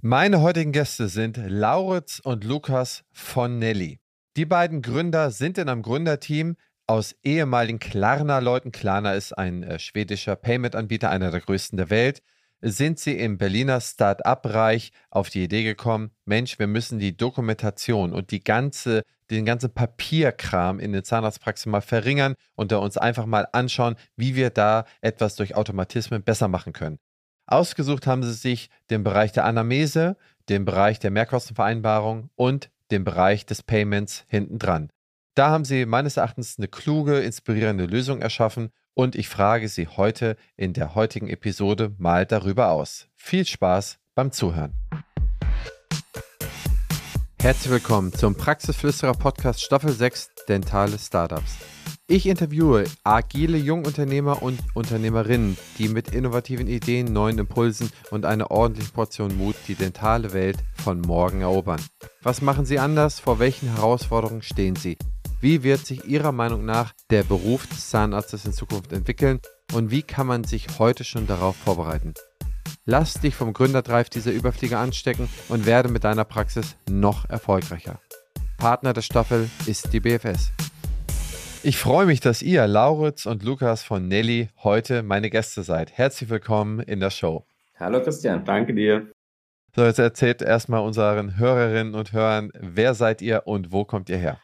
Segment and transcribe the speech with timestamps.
[0.00, 3.98] Meine heutigen Gäste sind Lauritz und Lukas von Nelly.
[4.36, 6.54] Die beiden Gründer sind in einem Gründerteam
[6.86, 8.70] aus ehemaligen Klarna-Leuten.
[8.70, 12.22] Klarna ist ein äh, schwedischer Payment-Anbieter, einer der größten der Welt.
[12.60, 18.30] Sind sie im Berliner Start-up-Bereich auf die Idee gekommen, Mensch, wir müssen die Dokumentation und
[18.30, 19.02] die ganze,
[19.32, 24.50] den ganzen Papierkram in den Zahnarztpraxen mal verringern und uns einfach mal anschauen, wie wir
[24.50, 27.00] da etwas durch Automatismen besser machen können.
[27.50, 30.18] Ausgesucht haben sie sich den Bereich der Anamnese,
[30.50, 34.90] den Bereich der Mehrkostenvereinbarung und den Bereich des Payments hinten dran.
[35.34, 40.36] Da haben sie meines Erachtens eine kluge, inspirierende Lösung erschaffen und ich frage Sie heute
[40.56, 43.08] in der heutigen Episode mal darüber aus.
[43.16, 44.74] Viel Spaß beim Zuhören.
[47.40, 51.56] Herzlich willkommen zum Praxisflüsterer Podcast Staffel 6 Dentale Startups.
[52.06, 58.92] Ich interviewe agile Jungunternehmer und Unternehmerinnen, die mit innovativen Ideen, neuen Impulsen und einer ordentlichen
[58.92, 61.80] Portion Mut die dentale Welt von morgen erobern.
[62.22, 63.20] Was machen sie anders?
[63.20, 64.96] Vor welchen Herausforderungen stehen sie?
[65.40, 69.40] Wie wird sich Ihrer Meinung nach der Beruf des Zahnarztes in Zukunft entwickeln
[69.74, 72.14] und wie kann man sich heute schon darauf vorbereiten?
[72.86, 78.00] Lass dich vom Gründerdrive dieser Überflieger anstecken und werde mit deiner Praxis noch erfolgreicher.
[78.58, 80.50] Partner der Staffel ist die BFS.
[81.62, 85.92] Ich freue mich, dass ihr, Lauritz und Lukas von Nelly, heute meine Gäste seid.
[85.96, 87.46] Herzlich willkommen in der Show.
[87.78, 89.12] Hallo Christian, danke dir.
[89.76, 94.16] So, jetzt erzählt erstmal unseren Hörerinnen und Hörern, wer seid ihr und wo kommt ihr
[94.16, 94.40] her?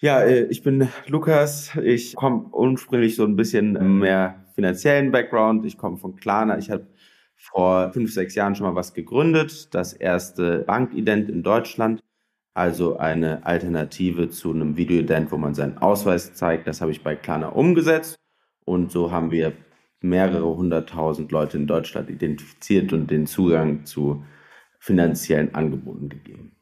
[0.00, 1.74] Ja, äh, ich bin Lukas.
[1.82, 5.64] Ich komme ursprünglich so ein bisschen mehr finanziellen Background.
[5.64, 6.58] Ich komme von Klarna.
[6.58, 6.86] Ich habe
[7.36, 9.74] vor fünf, sechs Jahren schon mal was gegründet.
[9.74, 12.00] Das erste Bankident in Deutschland
[12.54, 16.66] also eine Alternative zu einem Videoident, wo man seinen Ausweis zeigt.
[16.66, 18.16] Das habe ich bei Klarna umgesetzt
[18.64, 19.52] und so haben wir
[20.00, 24.24] mehrere hunderttausend Leute in Deutschland identifiziert und den Zugang zu
[24.78, 26.52] finanziellen Angeboten gegeben.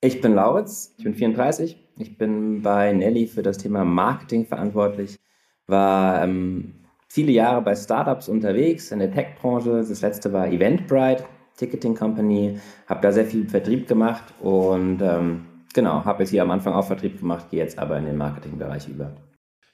[0.00, 1.78] Ich bin Lauritz, ich bin 34.
[1.98, 5.20] Ich bin bei Nelly für das Thema Marketing verantwortlich,
[5.66, 6.74] war ähm,
[7.06, 9.84] viele Jahre bei Startups unterwegs in der Tech-Branche.
[9.86, 11.24] Das letzte war Eventbrite,
[11.56, 16.50] Ticketing Company, habe da sehr viel Vertrieb gemacht und ähm, genau, habe jetzt hier am
[16.50, 19.12] Anfang auch Vertrieb gemacht, gehe jetzt aber in den Marketingbereich über.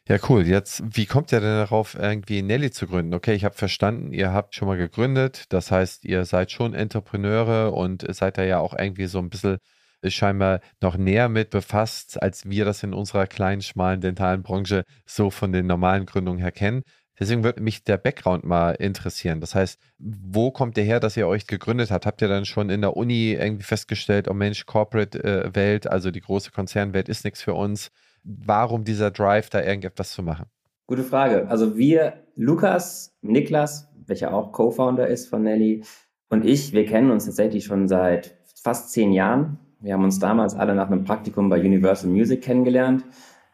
[0.09, 0.47] Ja, cool.
[0.47, 3.13] Jetzt, wie kommt ihr denn darauf, irgendwie Nelly zu gründen?
[3.13, 5.45] Okay, ich habe verstanden, ihr habt schon mal gegründet.
[5.51, 9.59] Das heißt, ihr seid schon Entrepreneure und seid da ja auch irgendwie so ein bisschen
[10.07, 15.31] scheinbar noch näher mit befasst, als wir das in unserer kleinen, schmalen dentalen Branche so
[15.31, 16.85] von den normalen Gründungen her kennen.
[17.19, 19.41] Deswegen würde mich der Background mal interessieren.
[19.41, 22.07] Das heißt, wo kommt der her, dass ihr euch gegründet habt?
[22.07, 26.21] Habt ihr dann schon in der Uni irgendwie festgestellt, oh Mensch, Corporate-Welt, äh, also die
[26.21, 27.91] große Konzernwelt ist nichts für uns?
[28.23, 30.47] Warum dieser Drive, da irgendetwas zu machen?
[30.87, 31.49] Gute Frage.
[31.49, 35.83] Also wir, Lukas, Niklas, welcher auch Co-Founder ist von Nelly,
[36.31, 39.59] und ich, wir kennen uns tatsächlich schon seit fast zehn Jahren.
[39.81, 43.05] Wir haben uns damals alle nach einem Praktikum bei Universal Music kennengelernt,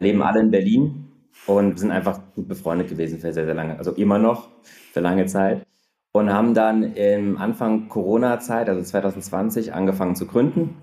[0.01, 1.04] leben alle in Berlin
[1.47, 4.49] und sind einfach gut befreundet gewesen für sehr, sehr lange, also immer noch
[4.93, 5.63] für lange Zeit.
[6.13, 10.77] Und haben dann im Anfang Corona-Zeit, also 2020, angefangen zu gründen,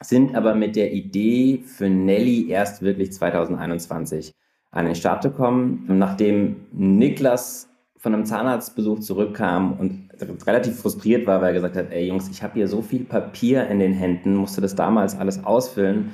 [0.00, 4.34] sind aber mit der Idee für Nelly erst wirklich 2021
[4.72, 10.08] an den Start gekommen, nachdem Niklas von einem Zahnarztbesuch zurückkam und
[10.44, 13.68] relativ frustriert war, weil er gesagt hat, ey Jungs, ich habe hier so viel Papier
[13.68, 16.12] in den Händen, musste das damals alles ausfüllen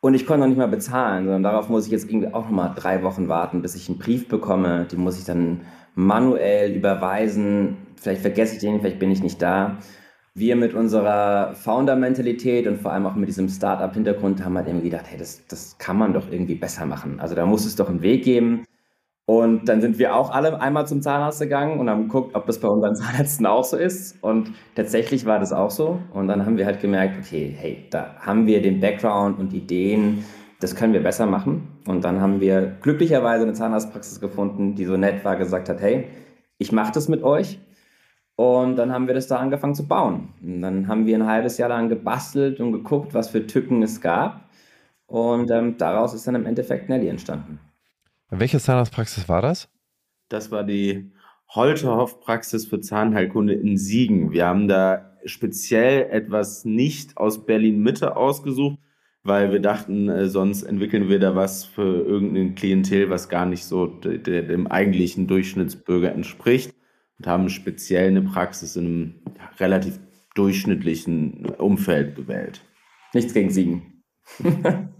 [0.00, 2.50] und ich konnte noch nicht mal bezahlen, sondern darauf muss ich jetzt irgendwie auch noch
[2.50, 4.86] mal drei Wochen warten, bis ich einen Brief bekomme.
[4.90, 5.60] Den muss ich dann
[5.94, 7.76] manuell überweisen.
[7.96, 9.76] Vielleicht vergesse ich den, vielleicht bin ich nicht da.
[10.34, 15.06] Wir mit unserer Founder-Mentalität und vor allem auch mit diesem Startup-Hintergrund haben halt irgendwie gedacht,
[15.08, 17.20] hey, das, das kann man doch irgendwie besser machen.
[17.20, 18.64] Also da muss es doch einen Weg geben.
[19.26, 22.58] Und dann sind wir auch alle einmal zum Zahnarzt gegangen und haben geguckt, ob das
[22.58, 24.22] bei unseren Zahnärzten auch so ist.
[24.22, 26.00] Und tatsächlich war das auch so.
[26.12, 30.24] Und dann haben wir halt gemerkt, okay, hey, da haben wir den Background und Ideen,
[30.60, 31.68] das können wir besser machen.
[31.86, 36.08] Und dann haben wir glücklicherweise eine Zahnarztpraxis gefunden, die so nett war, gesagt hat, hey,
[36.58, 37.58] ich mache das mit euch.
[38.36, 40.30] Und dann haben wir das da angefangen zu bauen.
[40.42, 44.00] Und dann haben wir ein halbes Jahr lang gebastelt und geguckt, was für Tücken es
[44.00, 44.48] gab.
[45.06, 47.60] Und ähm, daraus ist dann im Endeffekt Nelly entstanden.
[48.30, 49.68] Welche Zahnarztpraxis war das?
[50.28, 51.12] Das war die
[51.48, 54.30] Holterhoff-Praxis für Zahnheilkunde in Siegen.
[54.30, 58.78] Wir haben da speziell etwas nicht aus Berlin-Mitte ausgesucht,
[59.22, 63.64] weil wir dachten, äh, sonst entwickeln wir da was für irgendein Klientel, was gar nicht
[63.64, 66.74] so dem eigentlichen Durchschnittsbürger entspricht
[67.18, 69.14] und haben speziell eine Praxis in einem
[69.58, 69.98] relativ
[70.36, 72.62] durchschnittlichen Umfeld gewählt.
[73.12, 74.04] Nichts gegen Siegen.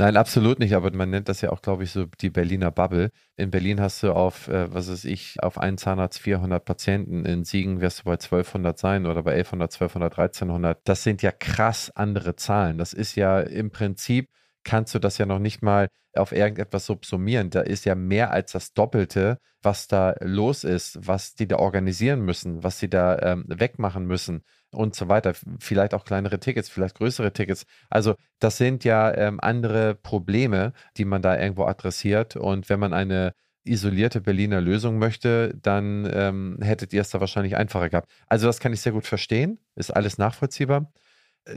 [0.00, 3.10] Nein, absolut nicht, aber man nennt das ja auch, glaube ich, so die Berliner Bubble.
[3.36, 7.42] In Berlin hast du auf, äh, was weiß ich, auf einen Zahnarzt 400 Patienten, in
[7.44, 10.78] Siegen wirst du bei 1200 sein oder bei 1100, 1200, 1300.
[10.84, 12.78] Das sind ja krass andere Zahlen.
[12.78, 14.30] Das ist ja im Prinzip,
[14.68, 17.48] kannst du das ja noch nicht mal auf irgendetwas subsumieren.
[17.48, 22.20] Da ist ja mehr als das Doppelte, was da los ist, was die da organisieren
[22.20, 25.32] müssen, was sie da ähm, wegmachen müssen und so weiter.
[25.58, 27.64] Vielleicht auch kleinere Tickets, vielleicht größere Tickets.
[27.88, 32.36] Also das sind ja ähm, andere Probleme, die man da irgendwo adressiert.
[32.36, 33.32] Und wenn man eine
[33.64, 38.10] isolierte Berliner Lösung möchte, dann ähm, hättet ihr es da wahrscheinlich einfacher gehabt.
[38.26, 40.92] Also das kann ich sehr gut verstehen, ist alles nachvollziehbar.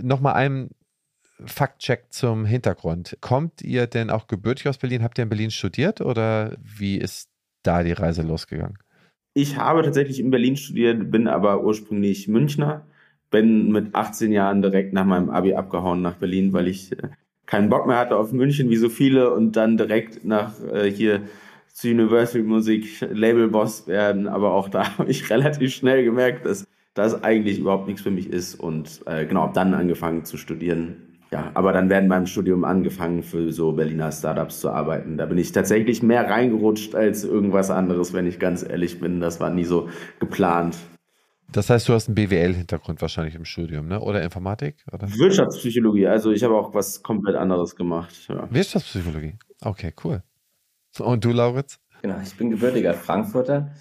[0.01, 0.69] Nochmal ein
[1.45, 3.17] Faktcheck zum Hintergrund.
[3.21, 5.03] Kommt ihr denn auch gebürtig aus Berlin?
[5.03, 7.29] Habt ihr in Berlin studiert oder wie ist
[7.63, 8.77] da die Reise losgegangen?
[9.33, 12.85] Ich habe tatsächlich in Berlin studiert, bin aber ursprünglich Münchner.
[13.29, 17.09] Bin mit 18 Jahren direkt nach meinem Abi abgehauen nach Berlin, weil ich äh,
[17.45, 21.21] keinen Bock mehr hatte auf München, wie so viele, und dann direkt nach äh, hier
[21.73, 24.27] zu Universal Musik Label Boss werden.
[24.27, 28.29] Aber auch da habe ich relativ schnell gemerkt, dass das eigentlich überhaupt nichts für mich
[28.29, 33.23] ist und äh, genau, dann angefangen zu studieren ja, aber dann werden beim Studium angefangen,
[33.23, 35.17] für so Berliner Startups zu arbeiten.
[35.17, 39.21] Da bin ich tatsächlich mehr reingerutscht als irgendwas anderes, wenn ich ganz ehrlich bin.
[39.21, 39.87] Das war nie so
[40.19, 40.75] geplant.
[41.51, 43.99] Das heißt, du hast einen BWL-Hintergrund wahrscheinlich im Studium, ne?
[43.99, 44.85] Oder Informatik?
[44.91, 45.07] Oder?
[45.09, 46.07] Wirtschaftspsychologie.
[46.07, 48.13] Also ich habe auch was komplett anderes gemacht.
[48.27, 48.47] Ja.
[48.51, 49.37] Wirtschaftspsychologie.
[49.61, 50.23] Okay, cool.
[50.99, 51.79] Und du, Lauritz?
[52.01, 53.71] Genau, ich bin gebürtiger Frankfurter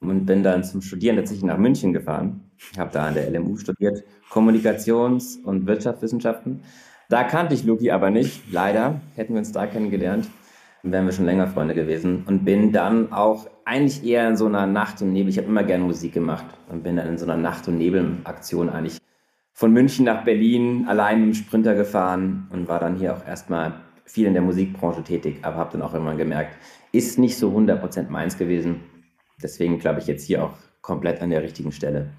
[0.00, 2.45] und bin dann zum Studieren tatsächlich nach München gefahren.
[2.58, 6.62] Ich habe da an der LMU studiert, Kommunikations- und Wirtschaftswissenschaften.
[7.08, 9.00] Da kannte ich Luki aber nicht, leider.
[9.14, 10.28] Hätten wir uns da kennengelernt,
[10.82, 12.24] wären wir schon länger Freunde gewesen.
[12.26, 15.64] Und bin dann auch eigentlich eher in so einer Nacht- und Nebel, ich habe immer
[15.64, 18.98] gerne Musik gemacht und bin dann in so einer Nacht- und Nebel-Aktion eigentlich
[19.52, 24.26] von München nach Berlin allein dem Sprinter gefahren und war dann hier auch erstmal viel
[24.26, 26.56] in der Musikbranche tätig, aber habe dann auch irgendwann gemerkt,
[26.92, 28.82] ist nicht so 100% meins gewesen.
[29.42, 32.10] Deswegen glaube ich jetzt hier auch komplett an der richtigen Stelle.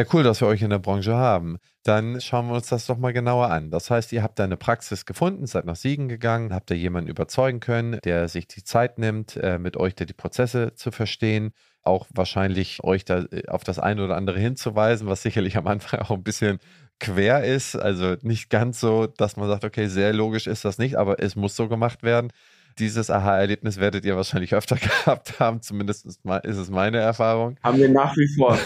[0.00, 1.58] Ja, cool, dass wir euch in der Branche haben.
[1.82, 3.70] Dann schauen wir uns das doch mal genauer an.
[3.70, 7.10] Das heißt, ihr habt da eine Praxis gefunden, seid nach Siegen gegangen, habt da jemanden
[7.10, 11.52] überzeugen können, der sich die Zeit nimmt, äh, mit euch da die Prozesse zu verstehen,
[11.82, 16.00] auch wahrscheinlich euch da äh, auf das eine oder andere hinzuweisen, was sicherlich am Anfang
[16.00, 16.60] auch ein bisschen
[16.98, 17.76] quer ist.
[17.76, 21.36] Also nicht ganz so, dass man sagt, okay, sehr logisch ist das nicht, aber es
[21.36, 22.32] muss so gemacht werden.
[22.78, 26.20] Dieses Aha-Erlebnis werdet ihr wahrscheinlich öfter gehabt haben, zumindest ist
[26.56, 27.56] es meine Erfahrung.
[27.62, 28.58] Haben wir nach wie vor.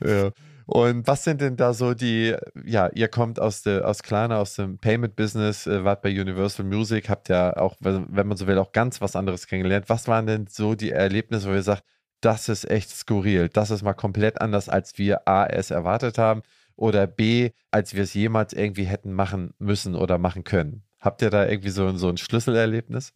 [0.04, 0.30] ja.
[0.66, 4.54] Und was sind denn da so die, ja, ihr kommt aus, der, aus Klarna, aus
[4.54, 8.72] dem Payment-Business, äh, wart bei Universal Music, habt ja auch, wenn man so will, auch
[8.72, 9.88] ganz was anderes kennengelernt.
[9.88, 11.84] Was waren denn so die Erlebnisse, wo ihr sagt,
[12.20, 16.42] das ist echt skurril, das ist mal komplett anders, als wir A, es erwartet haben
[16.76, 20.84] oder B, als wir es jemals irgendwie hätten machen müssen oder machen können?
[21.02, 23.12] Habt ihr da irgendwie so, so ein Schlüsselerlebnis?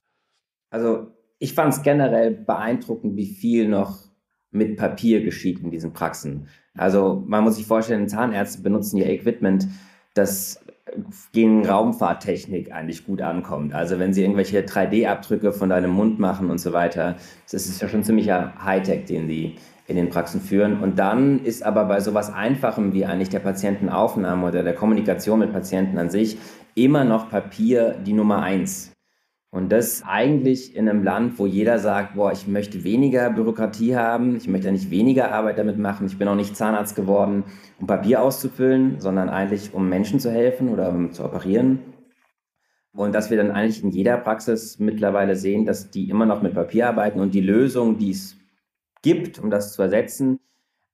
[0.70, 1.06] Also
[1.38, 4.00] ich fand es generell beeindruckend, wie viel noch
[4.50, 6.48] mit Papier geschieht in diesen Praxen.
[6.76, 9.68] Also man muss sich vorstellen, Zahnärzte benutzen ihr Equipment,
[10.14, 10.64] das
[11.32, 13.72] gegen Raumfahrttechnik eigentlich gut ankommt.
[13.72, 17.16] Also wenn sie irgendwelche 3D-Abdrücke von deinem Mund machen und so weiter,
[17.50, 19.56] das ist ja schon ziemlicher Hightech, den sie
[19.86, 20.80] in den Praxen führen.
[20.80, 25.52] Und dann ist aber bei sowas Einfachem wie eigentlich der Patientenaufnahme oder der Kommunikation mit
[25.52, 26.38] Patienten an sich
[26.76, 28.92] immer noch Papier die Nummer eins.
[29.50, 34.36] Und das eigentlich in einem Land, wo jeder sagt, boah, ich möchte weniger Bürokratie haben,
[34.36, 37.44] ich möchte nicht weniger Arbeit damit machen, ich bin auch nicht Zahnarzt geworden,
[37.80, 41.78] um Papier auszufüllen, sondern eigentlich um Menschen zu helfen oder um zu operieren.
[42.94, 46.54] Und dass wir dann eigentlich in jeder Praxis mittlerweile sehen, dass die immer noch mit
[46.54, 48.36] Papier arbeiten und die Lösungen, die es
[49.00, 50.40] gibt, um das zu ersetzen,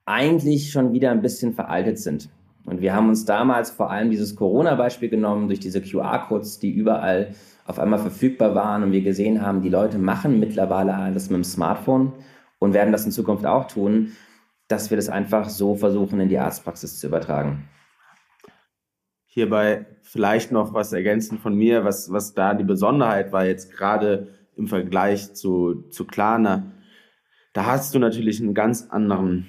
[0.04, 2.28] eigentlich schon wieder ein bisschen veraltet sind.
[2.64, 7.34] Und wir haben uns damals vor allem dieses Corona-Beispiel genommen, durch diese QR-Codes, die überall
[7.66, 11.44] auf einmal verfügbar waren und wir gesehen haben, die Leute machen mittlerweile alles mit dem
[11.44, 12.12] Smartphone
[12.58, 14.12] und werden das in Zukunft auch tun,
[14.68, 17.68] dass wir das einfach so versuchen, in die Arztpraxis zu übertragen.
[19.26, 24.28] Hierbei vielleicht noch was ergänzend von mir, was, was da die Besonderheit war, jetzt gerade
[24.56, 26.72] im Vergleich zu, zu Klarna.
[27.52, 29.46] Da hast du natürlich einen ganz anderen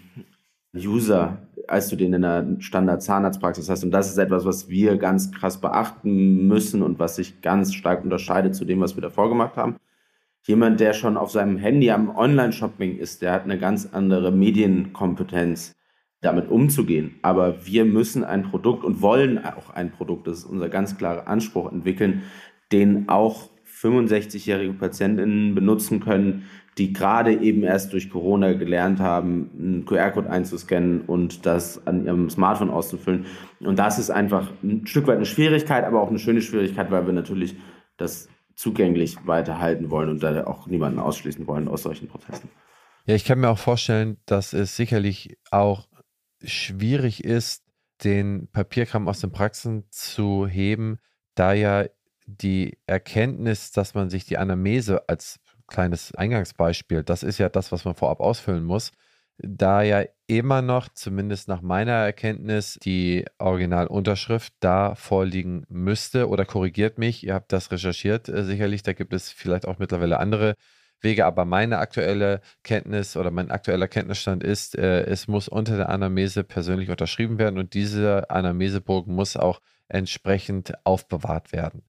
[0.74, 3.84] User als du den in der Standard-Zahnarztpraxis hast.
[3.84, 8.04] Und das ist etwas, was wir ganz krass beachten müssen und was sich ganz stark
[8.04, 9.78] unterscheidet zu dem, was wir davor gemacht haben.
[10.46, 15.74] Jemand, der schon auf seinem Handy am Online-Shopping ist, der hat eine ganz andere Medienkompetenz,
[16.20, 17.16] damit umzugehen.
[17.22, 21.28] Aber wir müssen ein Produkt und wollen auch ein Produkt, das ist unser ganz klarer
[21.28, 22.24] Anspruch, entwickeln,
[22.74, 26.44] den auch 65-jährige Patientinnen benutzen können,
[26.78, 32.30] die gerade eben erst durch Corona gelernt haben, einen QR-Code einzuscannen und das an ihrem
[32.30, 33.26] Smartphone auszufüllen.
[33.60, 37.06] Und das ist einfach ein Stück weit eine Schwierigkeit, aber auch eine schöne Schwierigkeit, weil
[37.06, 37.56] wir natürlich
[37.98, 42.50] das zugänglich weiterhalten wollen und da auch niemanden ausschließen wollen aus solchen Prozessen.
[43.06, 45.88] Ja, ich kann mir auch vorstellen, dass es sicherlich auch
[46.44, 47.64] schwierig ist,
[48.04, 51.00] den Papierkram aus den Praxen zu heben,
[51.36, 51.86] da ja
[52.26, 55.40] die Erkenntnis, dass man sich die Anamnese als
[55.74, 58.92] kleines Eingangsbeispiel, das ist ja das, was man vorab ausfüllen muss,
[59.38, 66.98] da ja immer noch, zumindest nach meiner Erkenntnis, die Originalunterschrift da vorliegen müsste oder korrigiert
[66.98, 67.24] mich.
[67.26, 68.84] Ihr habt das recherchiert, äh, sicherlich.
[68.84, 70.56] Da gibt es vielleicht auch mittlerweile andere
[71.02, 75.90] Wege, aber meine aktuelle Kenntnis oder mein aktueller Kenntnisstand ist, äh, es muss unter der
[75.90, 81.84] Anamnese persönlich unterschrieben werden und dieser Anamnesebogen muss auch entsprechend aufbewahrt werden.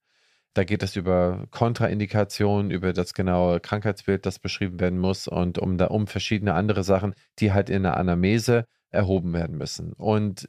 [0.54, 5.78] Da geht es über Kontraindikationen, über das genaue Krankheitsbild, das beschrieben werden muss und um,
[5.78, 9.92] da, um verschiedene andere Sachen, die halt in der Anamnese erhoben werden müssen.
[9.92, 10.46] Und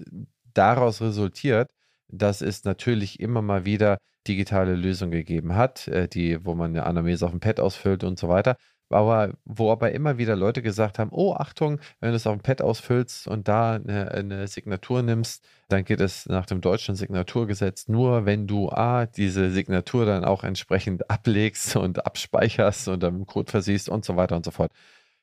[0.53, 1.71] daraus resultiert,
[2.07, 3.97] dass es natürlich immer mal wieder
[4.27, 8.19] digitale Lösungen gegeben hat, äh, die, wo man eine Anamnese auf dem Pad ausfüllt und
[8.19, 8.57] so weiter
[8.89, 12.41] aber wo aber immer wieder Leute gesagt haben, oh Achtung, wenn du es auf dem
[12.41, 17.87] Pad ausfüllst und da eine, eine, Signatur nimmst, dann geht es nach dem deutschen Signaturgesetz
[17.87, 23.51] nur, wenn du A, diese Signatur dann auch entsprechend ablegst und abspeicherst und dann Code
[23.51, 24.71] versiehst und so weiter und so fort.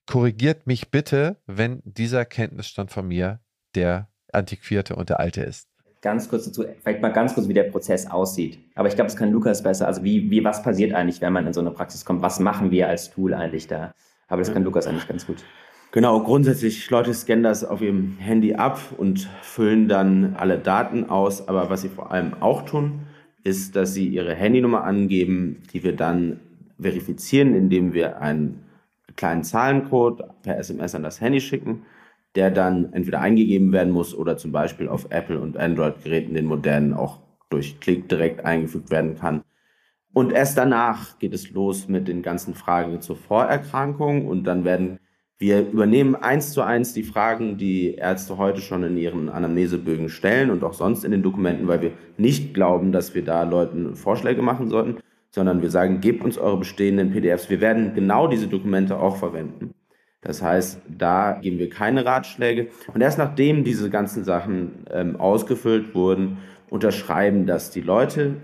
[0.07, 3.41] Korrigiert mich bitte, wenn dieser Kenntnisstand von mir
[3.75, 5.72] der antiquierte und der alte ist
[6.03, 8.59] ganz kurz dazu, vielleicht mal ganz kurz, wie der Prozess aussieht.
[8.75, 9.87] Aber ich glaube, es kann Lukas besser.
[9.87, 12.21] Also wie, wie, was passiert eigentlich, wenn man in so eine Praxis kommt?
[12.21, 13.93] Was machen wir als Tool eigentlich da?
[14.29, 15.45] Aber das kann Lukas eigentlich ganz gut.
[15.93, 21.49] Genau, grundsätzlich, Leute scannen das auf ihrem Handy ab und füllen dann alle Daten aus.
[21.49, 23.01] Aber was sie vor allem auch tun,
[23.45, 26.41] ist, dass sie ihre Handynummer angeben, die wir dann
[26.81, 28.65] verifizieren, indem wir einen
[29.17, 31.83] kleinen Zahlencode per SMS an das Handy schicken
[32.35, 36.95] der dann entweder eingegeben werden muss oder zum Beispiel auf Apple und Android-Geräten, den modernen,
[36.95, 37.21] auch
[37.51, 39.43] durch Klick direkt eingefügt werden kann.
[40.15, 44.99] Und erst danach geht es los mit den ganzen Fragen zur Vorerkrankung und dann werden
[45.39, 50.51] wir übernehmen eins zu eins die Fragen, die Ärzte heute schon in ihren Anamnesebögen stellen
[50.51, 54.41] und auch sonst in den Dokumenten, weil wir nicht glauben, dass wir da Leuten Vorschläge
[54.41, 54.99] machen sollten,
[55.31, 57.51] sondern wir sagen, gebt uns eure bestehenden PDFs.
[57.51, 59.75] Wir werden genau diese Dokumente auch verwenden.
[60.23, 62.69] Das heißt, da geben wir keine Ratschläge.
[62.95, 66.39] Und erst nachdem diese ganzen Sachen ähm, ausgefüllt wurden,
[66.71, 68.37] unterschreiben das die Leute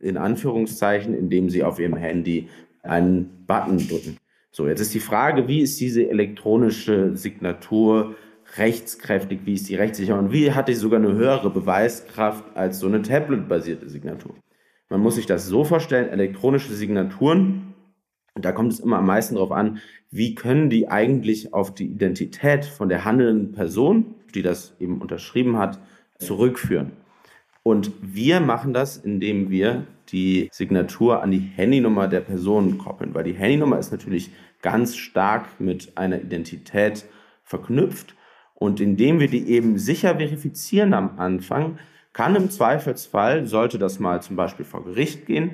[0.00, 2.48] in Anführungszeichen, indem sie auf ihrem Handy
[2.82, 4.16] einen Button drücken.
[4.50, 8.16] So, jetzt ist die Frage, wie ist diese elektronische Signatur
[8.56, 12.86] rechtskräftig, wie ist die rechtssicher und wie hat die sogar eine höhere Beweiskraft als so
[12.86, 14.34] eine tablet-basierte Signatur?
[14.88, 17.74] Man muss sich das so vorstellen, elektronische Signaturen
[18.36, 19.78] und da kommt es immer am meisten darauf an,
[20.10, 25.56] wie können die eigentlich auf die Identität von der handelnden Person, die das eben unterschrieben
[25.56, 25.80] hat,
[26.18, 26.92] zurückführen.
[27.62, 33.24] Und wir machen das, indem wir die Signatur an die Handynummer der Person koppeln, weil
[33.24, 37.06] die Handynummer ist natürlich ganz stark mit einer Identität
[37.42, 38.14] verknüpft.
[38.54, 41.78] Und indem wir die eben sicher verifizieren am Anfang,
[42.12, 45.52] kann im Zweifelsfall, sollte das mal zum Beispiel vor Gericht gehen,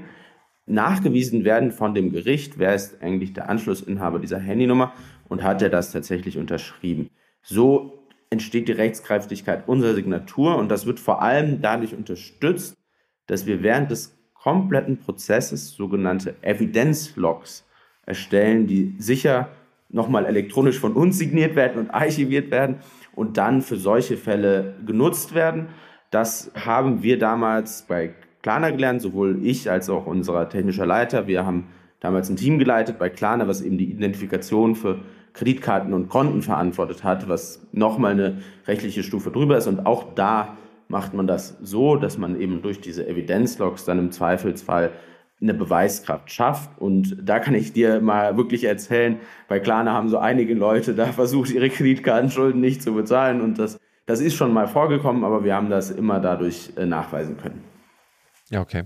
[0.67, 4.93] nachgewiesen werden von dem Gericht, wer ist eigentlich der Anschlussinhaber dieser Handynummer
[5.29, 7.11] und hat er das tatsächlich unterschrieben.
[7.43, 12.77] So entsteht die Rechtskräftigkeit unserer Signatur und das wird vor allem dadurch unterstützt,
[13.27, 17.65] dass wir während des kompletten Prozesses sogenannte Evidenzlogs
[18.07, 19.49] erstellen, die sicher
[19.89, 22.77] nochmal elektronisch von uns signiert werden und archiviert werden
[23.15, 25.69] und dann für solche Fälle genutzt werden.
[26.11, 31.27] Das haben wir damals bei Klarna gelernt, sowohl ich als auch unser technischer Leiter.
[31.27, 31.69] Wir haben
[32.01, 34.99] damals ein Team geleitet bei Klarna, was eben die Identifikation für
[35.33, 39.69] Kreditkarten und Konten verantwortet hat, was nochmal eine rechtliche Stufe drüber ist.
[39.69, 40.57] Und auch da
[40.89, 44.91] macht man das so, dass man eben durch diese Evidenzlogs dann im Zweifelsfall
[45.41, 46.71] eine Beweiskraft schafft.
[46.79, 49.19] Und da kann ich dir mal wirklich erzählen,
[49.49, 53.41] bei Klarna haben so einige Leute da versucht, ihre Kreditkartenschulden nicht zu bezahlen.
[53.41, 57.37] Und das, das ist schon mal vorgekommen, aber wir haben das immer dadurch äh, nachweisen
[57.37, 57.72] können.
[58.53, 58.85] Ja, okay.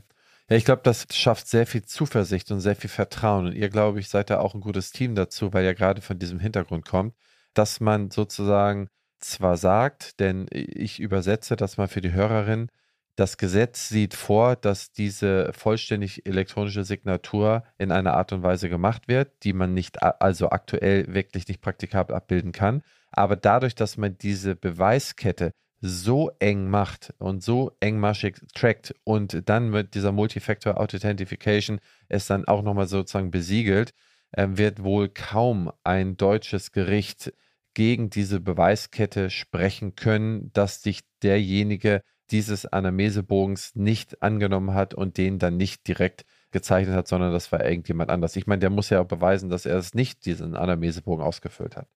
[0.49, 3.47] Ja, ich glaube, das schafft sehr viel Zuversicht und sehr viel Vertrauen.
[3.47, 6.19] Und ihr, glaube ich, seid da auch ein gutes Team dazu, weil ihr gerade von
[6.19, 7.15] diesem Hintergrund kommt,
[7.55, 12.69] dass man sozusagen zwar sagt, denn ich übersetze das mal für die Hörerin,
[13.17, 19.09] das Gesetz sieht vor, dass diese vollständig elektronische Signatur in einer Art und Weise gemacht
[19.09, 22.83] wird, die man nicht, also aktuell wirklich nicht praktikabel abbilden kann.
[23.11, 29.71] Aber dadurch, dass man diese Beweiskette so eng macht und so engmaschig trackt und dann
[29.71, 33.93] mit dieser Multifactor Authentification es dann auch nochmal sozusagen besiegelt,
[34.33, 37.33] äh, wird wohl kaum ein deutsches Gericht
[37.75, 45.39] gegen diese Beweiskette sprechen können, dass sich derjenige dieses Anamnesebogens nicht angenommen hat und den
[45.39, 48.35] dann nicht direkt gezeichnet hat, sondern das war irgendjemand anders.
[48.37, 51.89] Ich meine, der muss ja auch beweisen, dass er es nicht diesen Anamnesebogen ausgefüllt hat.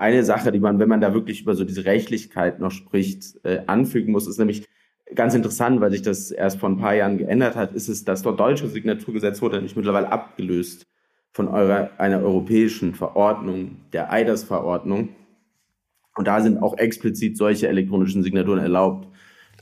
[0.00, 3.64] Eine Sache, die man, wenn man da wirklich über so diese Rechtlichkeit noch spricht, äh,
[3.66, 4.66] anfügen muss, ist nämlich
[5.14, 8.22] ganz interessant, weil sich das erst vor ein paar Jahren geändert hat, ist es, dass
[8.22, 10.86] das deutsche Signaturgesetz wurde nämlich mittlerweile abgelöst
[11.32, 15.10] von eurer, einer europäischen Verordnung, der EIDAS-Verordnung.
[16.16, 19.06] Und da sind auch explizit solche elektronischen Signaturen erlaubt.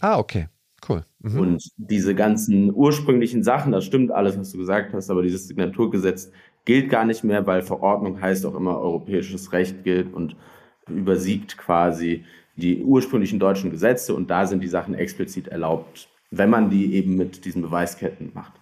[0.01, 0.47] Ah, okay.
[0.89, 1.05] Cool.
[1.19, 1.41] Mhm.
[1.41, 6.31] Und diese ganzen ursprünglichen Sachen, das stimmt alles, was du gesagt hast, aber dieses Signaturgesetz
[6.69, 10.37] gilt gar nicht mehr, weil Verordnung heißt auch immer europäisches Recht gilt und
[10.87, 16.69] übersiegt quasi die ursprünglichen deutschen Gesetze und da sind die Sachen explizit erlaubt, wenn man
[16.69, 18.53] die eben mit diesen Beweisketten macht.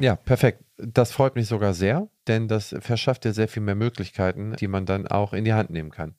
[0.00, 0.64] Ja, perfekt.
[0.78, 4.86] Das freut mich sogar sehr, denn das verschafft dir sehr viel mehr Möglichkeiten, die man
[4.86, 6.14] dann auch in die Hand nehmen kann.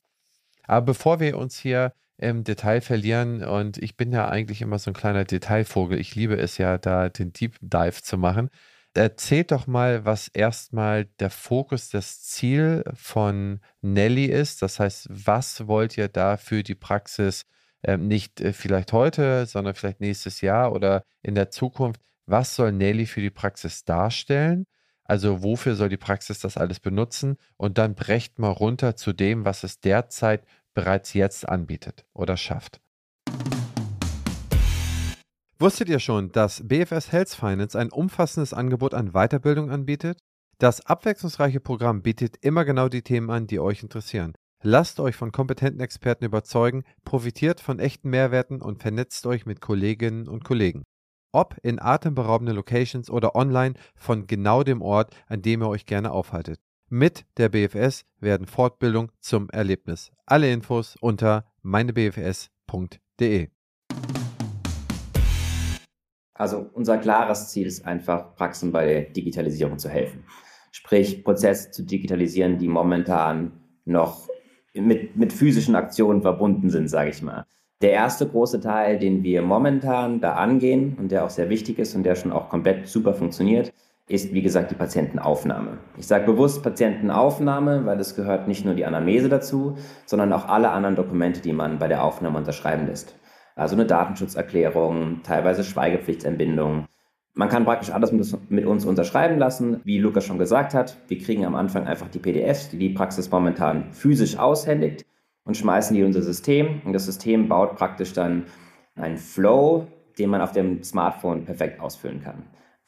[0.67, 4.91] Aber bevor wir uns hier im Detail verlieren, und ich bin ja eigentlich immer so
[4.91, 8.51] ein kleiner Detailvogel, ich liebe es ja, da den Deep Dive zu machen.
[8.95, 14.61] Erzählt doch mal, was erstmal der Fokus, das Ziel von Nelly ist.
[14.61, 17.45] Das heißt, was wollt ihr da für die Praxis
[17.83, 22.71] ähm, nicht äh, vielleicht heute, sondern vielleicht nächstes Jahr oder in der Zukunft was soll
[22.71, 24.65] Nelly für die Praxis darstellen?
[25.03, 27.37] Also wofür soll die Praxis das alles benutzen?
[27.57, 32.82] Und dann brecht mal runter zu dem, was es derzeit bereits jetzt anbietet oder schafft.
[35.63, 40.19] Wusstet ihr schon, dass BFS Health Finance ein umfassendes Angebot an Weiterbildung anbietet?
[40.59, 44.33] Das abwechslungsreiche Programm bietet immer genau die Themen an, die euch interessieren.
[44.61, 50.27] Lasst euch von kompetenten Experten überzeugen, profitiert von echten Mehrwerten und vernetzt euch mit Kolleginnen
[50.27, 50.83] und Kollegen
[51.31, 56.11] ob in atemberaubenden Locations oder online von genau dem Ort, an dem ihr euch gerne
[56.11, 56.59] aufhaltet.
[56.89, 60.11] Mit der BFS werden Fortbildung zum Erlebnis.
[60.25, 63.49] Alle Infos unter meinebfs.de.
[66.33, 70.23] Also unser klares Ziel ist einfach, Praxen bei der Digitalisierung zu helfen.
[70.71, 73.51] Sprich, Prozesse zu digitalisieren, die momentan
[73.85, 74.27] noch
[74.73, 77.45] mit, mit physischen Aktionen verbunden sind, sage ich mal.
[77.81, 81.95] Der erste große Teil, den wir momentan da angehen und der auch sehr wichtig ist
[81.95, 83.73] und der schon auch komplett super funktioniert,
[84.07, 85.77] ist, wie gesagt, die Patientenaufnahme.
[85.97, 90.71] Ich sage bewusst Patientenaufnahme, weil es gehört nicht nur die Anamnese dazu, sondern auch alle
[90.71, 93.15] anderen Dokumente, die man bei der Aufnahme unterschreiben lässt.
[93.55, 96.87] Also eine Datenschutzerklärung, teilweise Schweigepflichtentbindung.
[97.35, 100.97] Man kann praktisch alles mit uns unterschreiben lassen, wie Lukas schon gesagt hat.
[101.07, 105.05] Wir kriegen am Anfang einfach die PDFs, die die Praxis momentan physisch aushändigt
[105.43, 106.81] und schmeißen die in unser System.
[106.85, 108.45] Und das System baut praktisch dann
[108.95, 109.87] einen Flow,
[110.19, 112.43] den man auf dem Smartphone perfekt ausfüllen kann.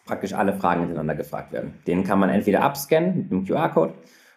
[0.06, 1.74] Praktisch alle Fragen hintereinander gefragt werden.
[1.88, 3.96] Den kann man entweder abscannen mit einem QR-Code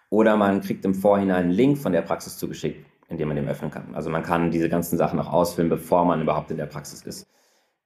[0.09, 3.71] oder man kriegt im Vorhinein einen Link von der Praxis zugeschickt, indem man den öffnen
[3.71, 3.94] kann.
[3.94, 7.27] Also man kann diese ganzen Sachen auch ausfüllen, bevor man überhaupt in der Praxis ist.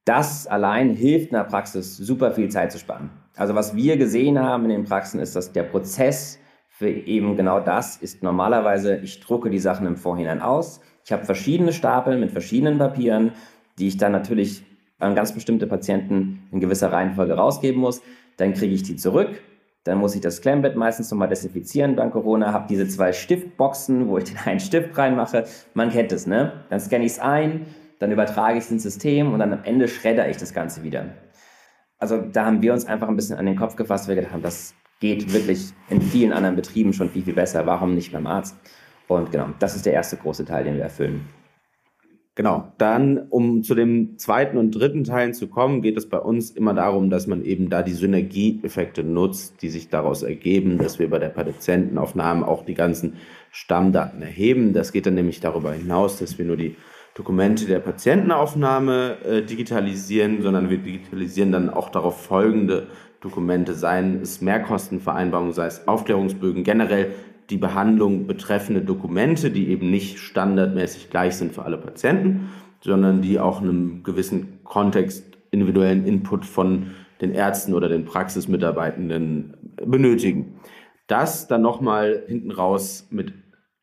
[0.04, 3.10] Das allein hilft in der Praxis super viel Zeit zu sparen.
[3.36, 7.60] Also was wir gesehen haben in den Praxen ist, dass der Prozess für eben genau
[7.60, 10.80] das ist normalerweise, ich drucke die Sachen im Vorhinein aus.
[11.04, 13.32] Ich habe verschiedene Stapel mit verschiedenen Papieren,
[13.78, 14.64] die ich dann natürlich
[14.98, 18.02] an ganz bestimmte Patienten in gewisser Reihenfolge rausgeben muss.
[18.36, 19.40] Dann kriege ich die zurück.
[19.84, 22.52] Dann muss ich das Klemmbett meistens nochmal desinfizieren dank Corona.
[22.52, 25.44] Habe diese zwei Stiftboxen, wo ich den einen Stift reinmache.
[25.74, 26.64] Man kennt es, ne?
[26.70, 27.66] Dann scanne ich es ein,
[27.98, 31.06] dann übertrage ich es ins System und dann am Ende schredder ich das Ganze wieder.
[31.98, 34.34] Also da haben wir uns einfach ein bisschen an den Kopf gefasst, weil wir gedacht
[34.34, 37.66] haben, das geht wirklich in vielen anderen Betrieben schon viel, viel besser.
[37.66, 38.56] Warum nicht beim Arzt?
[39.08, 41.28] Und genau, das ist der erste große Teil, den wir erfüllen.
[42.34, 46.50] Genau, dann, um zu dem zweiten und dritten Teil zu kommen, geht es bei uns
[46.50, 51.10] immer darum, dass man eben da die Synergieeffekte nutzt, die sich daraus ergeben, dass wir
[51.10, 53.16] bei der Patientenaufnahme auch die ganzen
[53.50, 54.72] Stammdaten erheben.
[54.72, 56.76] Das geht dann nämlich darüber hinaus, dass wir nur die
[57.14, 62.86] Dokumente der Patientenaufnahme äh, digitalisieren, sondern wir digitalisieren dann auch darauf folgende
[63.20, 67.12] Dokumente, seien es Mehrkostenvereinbarungen, sei es Aufklärungsbögen, generell
[67.52, 72.48] die Behandlung betreffende Dokumente, die eben nicht standardmäßig gleich sind für alle Patienten,
[72.80, 79.52] sondern die auch einem gewissen Kontext, individuellen Input von den Ärzten oder den Praxismitarbeitenden
[79.84, 80.60] benötigen.
[81.08, 83.34] Das dann nochmal hinten raus mit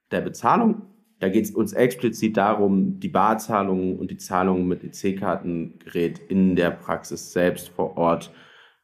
[0.09, 0.81] der Bezahlung.
[1.19, 6.71] Da geht es uns explizit darum, die Barzahlungen und die Zahlungen mit EC-Kartengerät in der
[6.71, 8.33] Praxis selbst vor Ort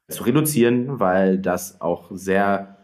[0.10, 2.75] zu reduzieren, weil das auch sehr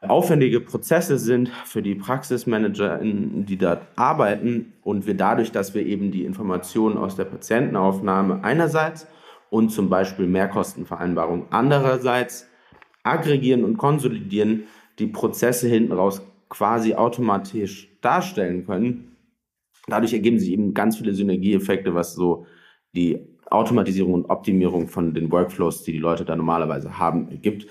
[0.00, 6.10] aufwendige Prozesse sind für die Praxismanager, die dort arbeiten und wir dadurch, dass wir eben
[6.10, 9.06] die Informationen aus der Patientenaufnahme einerseits
[9.50, 12.48] und zum Beispiel Mehrkostenvereinbarung andererseits
[13.02, 14.64] aggregieren und konsolidieren,
[14.98, 19.16] die Prozesse hinten raus quasi automatisch darstellen können.
[19.86, 22.46] Dadurch ergeben sich eben ganz viele Synergieeffekte, was so
[22.94, 23.18] die
[23.50, 27.66] Automatisierung und Optimierung von den Workflows, die die Leute da normalerweise haben, ergibt.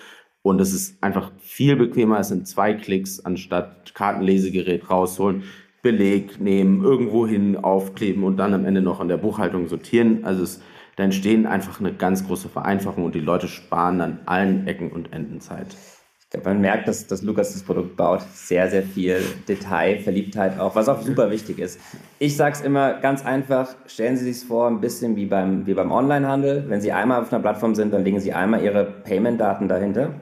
[0.47, 2.19] Und es ist einfach viel bequemer.
[2.19, 5.43] Es sind zwei Klicks, anstatt Kartenlesegerät rausholen,
[5.81, 10.23] Beleg nehmen, irgendwo hin aufkleben und dann am Ende noch an der Buchhaltung sortieren.
[10.23, 10.61] Also es,
[10.95, 15.11] da entstehen einfach eine ganz große Vereinfachung und die Leute sparen an allen Ecken und
[15.11, 15.75] Enden Zeit.
[16.19, 18.21] Ich glaube, man merkt, dass, dass Lukas das Produkt baut.
[18.33, 21.77] Sehr, sehr viel Detail, Verliebtheit auch, was auch super wichtig ist.
[22.19, 25.73] Ich sage es immer ganz einfach, stellen Sie sich vor, ein bisschen wie beim, wie
[25.73, 26.65] beim Onlinehandel.
[26.67, 30.13] Wenn Sie einmal auf einer Plattform sind, dann legen Sie einmal Ihre Payment-Daten dahinter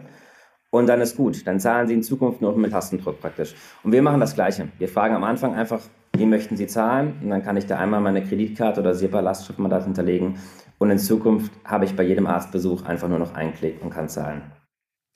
[0.76, 1.48] und dann ist gut.
[1.48, 3.56] Dann zahlen Sie in Zukunft nur mit Tastendruck praktisch.
[3.84, 4.68] Und wir machen das Gleiche.
[4.78, 5.80] Wir fragen am Anfang einfach,
[6.18, 7.18] wie möchten Sie zahlen?
[7.24, 10.38] Und dann kann ich da einmal meine Kreditkarte oder SEPA-Lastschriftmandat hinterlegen.
[10.78, 14.10] Und in Zukunft habe ich bei jedem Arztbesuch einfach nur noch einen Klick und kann
[14.10, 14.42] zahlen.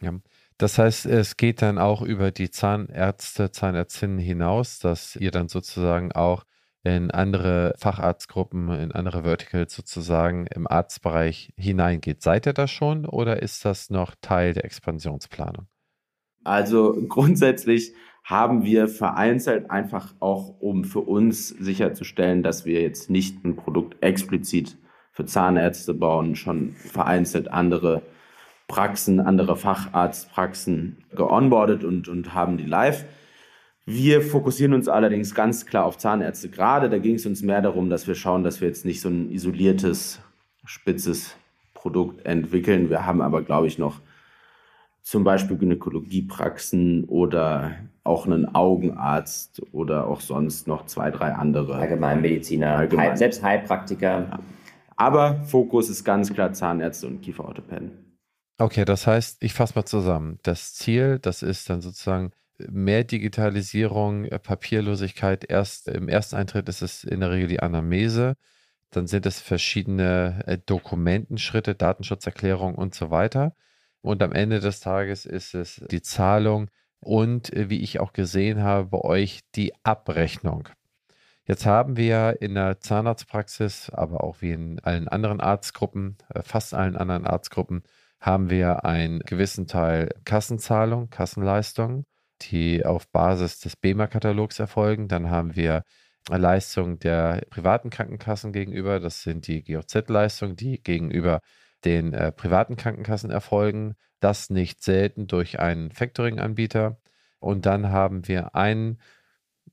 [0.01, 0.13] Ja.
[0.57, 6.13] Das heißt, es geht dann auch über die Zahnärzte, Zahnärztinnen hinaus, dass ihr dann sozusagen
[6.13, 6.45] auch
[6.83, 12.21] in andere Facharztgruppen, in andere Verticals sozusagen im Arztbereich hineingeht.
[12.21, 15.67] Seid ihr das schon oder ist das noch Teil der Expansionsplanung?
[16.43, 23.43] Also grundsätzlich haben wir vereinzelt einfach auch, um für uns sicherzustellen, dass wir jetzt nicht
[23.43, 24.77] ein Produkt explizit
[25.11, 28.03] für Zahnärzte bauen, schon vereinzelt andere
[28.67, 33.03] Praxen, andere Facharztpraxen geonboardet und, und haben die live.
[33.91, 36.91] Wir fokussieren uns allerdings ganz klar auf Zahnärzte gerade.
[36.91, 39.31] Da ging es uns mehr darum, dass wir schauen, dass wir jetzt nicht so ein
[39.31, 40.21] isoliertes,
[40.63, 41.35] spitzes
[41.73, 42.91] Produkt entwickeln.
[42.91, 43.99] Wir haben aber, glaube ich, noch
[45.01, 51.73] zum Beispiel Gynäkologiepraxen oder auch einen Augenarzt oder auch sonst noch zwei, drei andere.
[51.73, 53.17] Allgemeinmediziner, Allgemein.
[53.17, 54.27] selbst Heilpraktiker.
[54.29, 54.39] Ja.
[54.97, 57.89] Aber Fokus ist ganz klar Zahnärzte und Kieferorthopäden.
[58.59, 60.37] Okay, das heißt, ich fasse mal zusammen.
[60.43, 62.33] Das Ziel, das ist dann sozusagen
[62.69, 65.49] mehr Digitalisierung, äh, Papierlosigkeit.
[65.49, 68.35] Erst im ersten Eintritt ist es in der Regel die Anamnese.
[68.91, 73.55] Dann sind es verschiedene äh, Dokumentenschritte, Datenschutzerklärung und so weiter.
[74.01, 76.69] Und am Ende des Tages ist es die Zahlung
[76.99, 80.69] und, äh, wie ich auch gesehen habe, bei euch die Abrechnung.
[81.45, 86.95] Jetzt haben wir in der Zahnarztpraxis, aber auch wie in allen anderen Arztgruppen, fast allen
[86.95, 87.81] anderen Arztgruppen,
[88.19, 92.05] haben wir einen gewissen Teil Kassenzahlung, Kassenleistung,
[92.41, 95.07] die auf Basis des BEMA-Katalogs erfolgen.
[95.07, 95.83] Dann haben wir
[96.27, 98.99] Leistungen der privaten Krankenkassen gegenüber.
[98.99, 101.41] Das sind die GOZ-Leistungen, die gegenüber
[101.85, 103.95] den äh, privaten Krankenkassen erfolgen.
[104.19, 106.99] Das nicht selten durch einen Factoring-Anbieter.
[107.39, 108.99] Und dann haben wir einen,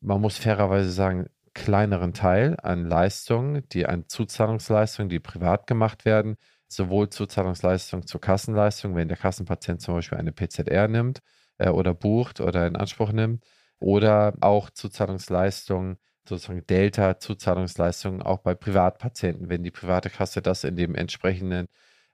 [0.00, 6.36] man muss fairerweise sagen, kleineren Teil an Leistungen, die an Zuzahlungsleistungen, die privat gemacht werden,
[6.68, 11.22] sowohl Zuzahlungsleistung zur Kassenleistung, wenn der Kassenpatient zum Beispiel eine PZR nimmt
[11.58, 13.44] äh, oder bucht oder in Anspruch nimmt,
[13.78, 20.94] oder auch Zuzahlungsleistungen, sozusagen Delta-Zuzahlungsleistungen auch bei Privatpatienten, wenn die private Kasse das in dem
[20.94, 21.68] entsprechenden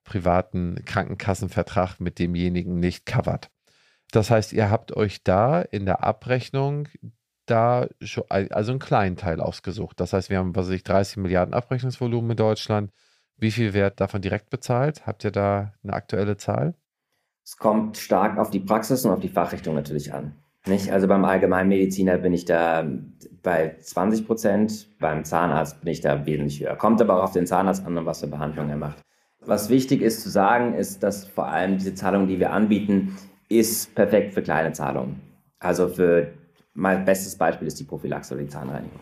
[0.04, 3.50] privaten Krankenkassenvertrag mit demjenigen nicht covert.
[4.10, 6.88] Das heißt, ihr habt euch da in der Abrechnung
[7.46, 7.88] da
[8.28, 9.98] also einen kleinen Teil ausgesucht.
[10.00, 12.92] Das heißt, wir haben, was weiß ich, 30 Milliarden Abrechnungsvolumen in Deutschland.
[13.36, 15.06] Wie viel wird davon direkt bezahlt?
[15.06, 16.74] Habt ihr da eine aktuelle Zahl?
[17.44, 20.34] Es kommt stark auf die Praxis und auf die Fachrichtung natürlich an.
[20.66, 20.92] Nicht?
[20.92, 22.88] Also beim Allgemeinmediziner bin ich da
[23.42, 26.76] bei 20 Prozent, beim Zahnarzt bin ich da wesentlich höher.
[26.76, 29.02] Kommt aber auch auf den Zahnarzt an und was für Behandlungen er macht.
[29.44, 33.16] Was wichtig ist zu sagen, ist, dass vor allem diese Zahlung, die wir anbieten,
[33.48, 35.20] ist perfekt für kleine Zahlungen.
[35.58, 36.32] Also für
[36.74, 39.00] mein bestes Beispiel ist die Prophylaxe oder die Zahnreinigung.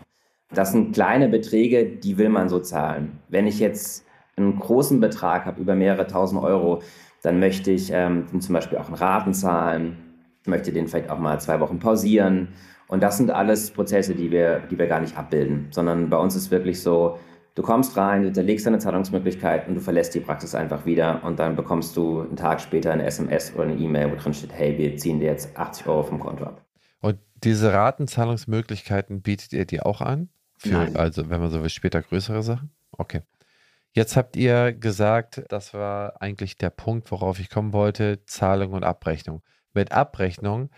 [0.53, 3.19] Das sind kleine Beträge, die will man so zahlen.
[3.29, 6.81] Wenn ich jetzt einen großen Betrag habe, über mehrere tausend Euro,
[7.21, 9.97] dann möchte ich ähm, zum Beispiel auch einen Raten zahlen,
[10.45, 12.49] möchte den vielleicht auch mal zwei Wochen pausieren.
[12.87, 16.35] Und das sind alles Prozesse, die wir, die wir gar nicht abbilden, sondern bei uns
[16.35, 17.17] ist wirklich so,
[17.55, 21.39] du kommst rein, du hinterlegst deine Zahlungsmöglichkeit und du verlässt die Praxis einfach wieder und
[21.39, 24.77] dann bekommst du einen Tag später eine SMS oder eine E-Mail, wo drin steht, hey,
[24.77, 26.65] wir ziehen dir jetzt 80 Euro vom Konto ab.
[26.99, 30.29] Und diese Ratenzahlungsmöglichkeiten bietet ihr dir auch an?
[30.57, 30.89] Für.
[30.93, 32.71] Also, wenn man so will, später größere Sachen?
[32.91, 33.21] Okay.
[33.93, 38.83] Jetzt habt ihr gesagt, das war eigentlich der Punkt, worauf ich kommen wollte, Zahlung und
[38.85, 39.41] Abrechnung.
[39.73, 40.69] Mit Abrechnung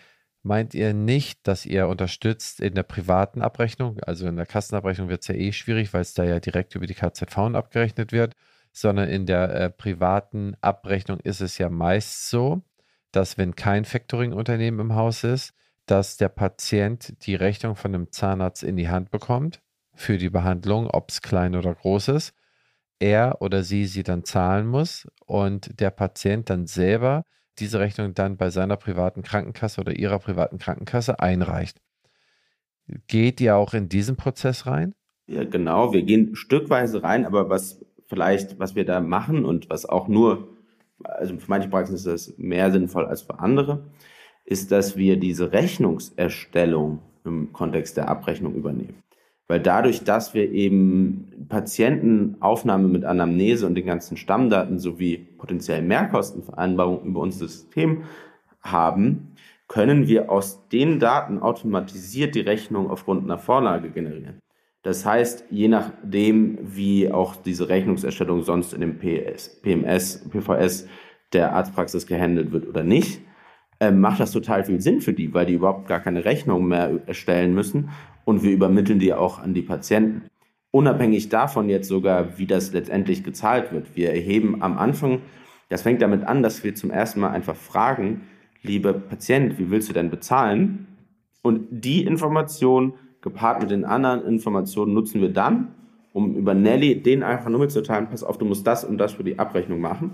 [0.41, 5.21] meint ihr nicht, dass ihr unterstützt in der privaten Abrechnung, also in der Kassenabrechnung wird
[5.21, 8.33] es ja eh schwierig, weil es da ja direkt über die KZV abgerechnet wird,
[8.71, 12.63] sondern in der äh, privaten Abrechnung ist es ja meist so,
[13.11, 15.53] dass wenn kein Factoring-Unternehmen im Haus ist,
[15.85, 19.61] dass der Patient die Rechnung von einem Zahnarzt in die Hand bekommt
[19.93, 22.33] für die Behandlung, ob es klein oder groß ist.
[22.99, 27.25] Er oder sie sie dann zahlen muss und der Patient dann selber
[27.59, 31.79] diese Rechnung dann bei seiner privaten Krankenkasse oder ihrer privaten Krankenkasse einreicht.
[33.07, 34.93] Geht ihr auch in diesen Prozess rein?
[35.27, 35.93] Ja, genau.
[35.93, 40.49] Wir gehen stückweise rein, aber was vielleicht, was wir da machen und was auch nur,
[41.03, 43.85] also für manche Praxen ist das mehr sinnvoll als für andere,
[44.45, 49.02] ist, dass wir diese Rechnungserstellung im Kontext der Abrechnung übernehmen.
[49.47, 57.05] Weil dadurch, dass wir eben Patientenaufnahme mit Anamnese und den ganzen Stammdaten sowie potenziellen Mehrkostenvereinbarungen
[57.05, 58.03] über unser System
[58.61, 59.35] haben,
[59.67, 64.39] können wir aus den Daten automatisiert die Rechnung aufgrund einer Vorlage generieren.
[64.83, 70.87] Das heißt, je nachdem, wie auch diese Rechnungserstellung sonst in dem PS, PMS, PVS
[71.31, 73.21] der Arztpraxis gehandelt wird oder nicht,
[73.91, 77.53] macht das total viel Sinn für die, weil die überhaupt gar keine Rechnung mehr erstellen
[77.53, 77.89] müssen
[78.25, 80.23] und wir übermitteln die auch an die Patienten.
[80.71, 83.95] Unabhängig davon jetzt sogar, wie das letztendlich gezahlt wird.
[83.95, 85.21] Wir erheben am Anfang,
[85.69, 88.21] das fängt damit an, dass wir zum ersten Mal einfach fragen,
[88.63, 90.87] lieber Patient, wie willst du denn bezahlen?
[91.41, 95.75] Und die Information gepaart mit den anderen Informationen nutzen wir dann,
[96.13, 99.23] um über Nelly den einfach nur mitzuteilen, pass auf, du musst das und das für
[99.23, 100.13] die Abrechnung machen.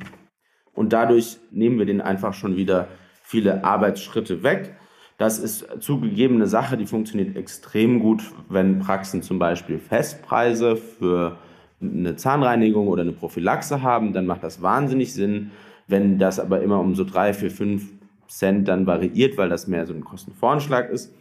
[0.74, 2.88] Und dadurch nehmen wir den einfach schon wieder
[3.30, 4.76] viele Arbeitsschritte weg.
[5.20, 11.38] Das ist zugegeben eine Sache, die funktioniert extrem gut, wenn Praxen zum Beispiel Festpreise für
[11.80, 15.52] eine Zahnreinigung oder eine Prophylaxe haben, dann macht das wahnsinnig Sinn.
[15.88, 17.92] Wenn das aber immer um so drei, vier, fünf
[18.28, 21.14] Cent dann variiert, weil das mehr so ein Kostenvoranschlag ist,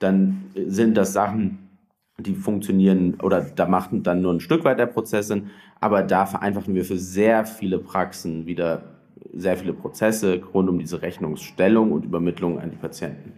[0.00, 1.70] dann sind das Sachen,
[2.18, 5.50] die funktionieren oder da macht dann nur ein Stück weit der Prozess Sinn,
[5.80, 8.93] aber da vereinfachen wir für sehr viele Praxen wieder
[9.32, 13.32] sehr viele Prozesse rund um diese Rechnungsstellung und Übermittlung an die Patienten.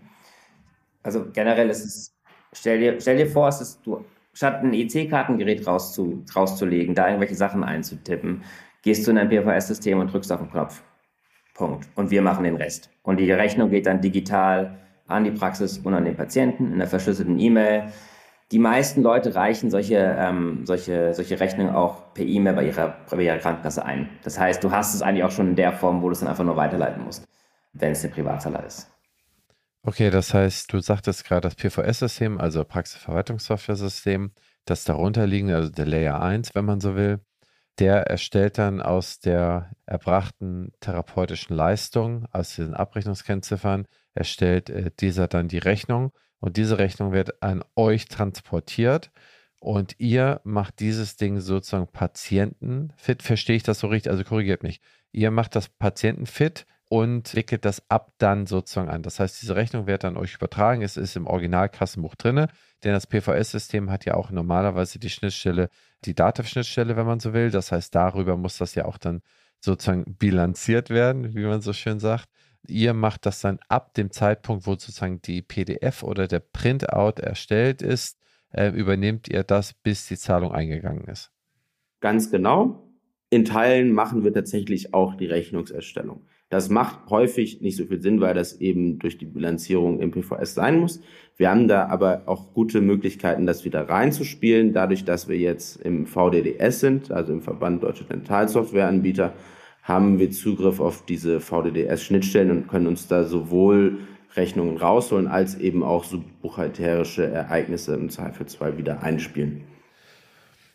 [1.02, 2.16] Also generell ist es,
[2.52, 7.36] stell dir, stell dir vor, es ist, du, statt ein EC-Kartengerät rauszu, rauszulegen, da irgendwelche
[7.36, 8.42] Sachen einzutippen,
[8.82, 10.82] gehst du in ein PVS-System und drückst auf den Knopf.
[11.54, 11.88] Punkt.
[11.94, 12.90] Und wir machen den Rest.
[13.02, 16.86] Und die Rechnung geht dann digital an die Praxis und an den Patienten in einer
[16.86, 17.84] verschlüsselten E-Mail.
[18.52, 23.22] Die meisten Leute reichen solche, ähm, solche, solche Rechnungen auch per E-Mail bei ihrer, bei
[23.22, 24.08] ihrer Krankenkasse ein.
[24.22, 26.28] Das heißt, du hast es eigentlich auch schon in der Form, wo du es dann
[26.28, 27.26] einfach nur weiterleiten musst,
[27.72, 28.88] wenn es ein Privatzahler ist.
[29.82, 34.32] Okay, das heißt, du sagtest gerade das PVS-System, also Praxisverwaltungssoftware-System,
[34.64, 37.20] das darunter liegt, also der Layer 1, wenn man so will,
[37.78, 45.48] der erstellt dann aus der erbrachten therapeutischen Leistung, aus diesen Abrechnungskennziffern, erstellt äh, dieser dann
[45.48, 49.10] die Rechnung und diese Rechnung wird an euch transportiert
[49.58, 53.22] und ihr macht dieses Ding sozusagen patientenfit.
[53.22, 54.12] Verstehe ich das so richtig?
[54.12, 54.80] Also korrigiert mich.
[55.12, 59.02] Ihr macht das patientenfit und wickelt das ab dann sozusagen an.
[59.02, 60.82] Das heißt, diese Rechnung wird an euch übertragen.
[60.82, 62.46] Es ist im Originalkassenbuch drin,
[62.84, 65.68] denn das PVS-System hat ja auch normalerweise die Schnittstelle,
[66.04, 67.50] die Dativ-Schnittstelle, wenn man so will.
[67.50, 69.22] Das heißt, darüber muss das ja auch dann
[69.58, 72.28] sozusagen bilanziert werden, wie man so schön sagt.
[72.68, 77.82] Ihr macht das dann ab dem Zeitpunkt, wo sozusagen die PDF oder der Printout erstellt
[77.82, 78.18] ist,
[78.52, 81.30] äh, übernehmt ihr das, bis die Zahlung eingegangen ist.
[82.00, 82.82] Ganz genau.
[83.28, 86.26] In Teilen machen wir tatsächlich auch die Rechnungserstellung.
[86.48, 90.54] Das macht häufig nicht so viel Sinn, weil das eben durch die Bilanzierung im PVS
[90.54, 91.00] sein muss.
[91.36, 96.06] Wir haben da aber auch gute Möglichkeiten, das wieder reinzuspielen, dadurch, dass wir jetzt im
[96.06, 99.34] VDDS sind, also im Verband Deutsche Dentalsoftwareanbieter,
[99.86, 104.00] haben wir Zugriff auf diese VDDS-Schnittstellen und können uns da sowohl
[104.34, 109.62] Rechnungen rausholen, als eben auch so buchhalterische Ereignisse im Zweifelsfall wieder einspielen.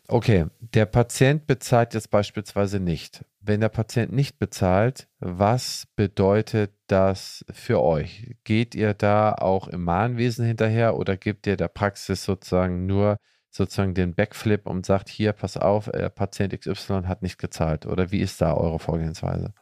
[0.08, 3.24] Okay, der Patient bezahlt jetzt beispielsweise nicht.
[3.40, 8.34] Wenn der Patient nicht bezahlt, was bedeutet das für euch?
[8.44, 13.18] Geht ihr da auch im Mahnwesen hinterher oder gibt ihr der Praxis sozusagen nur
[13.52, 17.86] sozusagen den Backflip und sagt, hier, pass auf, äh, Patient XY hat nicht gezahlt?
[17.86, 19.52] Oder wie ist da eure Vorgehensweise?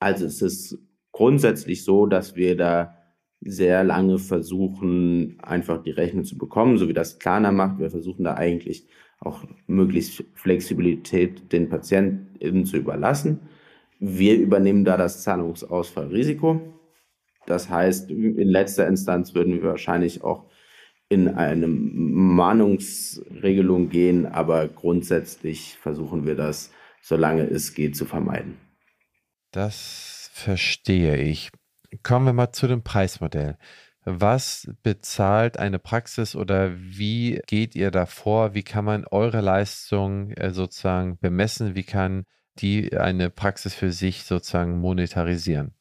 [0.00, 0.78] Also es ist
[1.12, 2.96] grundsätzlich so, dass wir da
[3.40, 7.78] sehr lange versuchen, einfach die Rechnung zu bekommen, so wie das Klarna macht.
[7.78, 8.86] Wir versuchen da eigentlich
[9.20, 13.40] auch möglichst Flexibilität den Patienten zu überlassen.
[14.00, 16.60] Wir übernehmen da das Zahlungsausfallrisiko.
[17.46, 20.46] Das heißt, in letzter Instanz würden wir wahrscheinlich auch
[21.08, 28.56] in eine Mahnungsregelung gehen, aber grundsätzlich versuchen wir das, solange es geht, zu vermeiden.
[29.52, 31.50] Das verstehe ich.
[32.02, 33.56] Kommen wir mal zu dem Preismodell.
[34.04, 38.54] Was bezahlt eine Praxis oder wie geht ihr da vor?
[38.54, 41.74] Wie kann man eure Leistung äh, sozusagen bemessen?
[41.74, 42.24] Wie kann
[42.58, 45.74] die eine Praxis für sich sozusagen monetarisieren?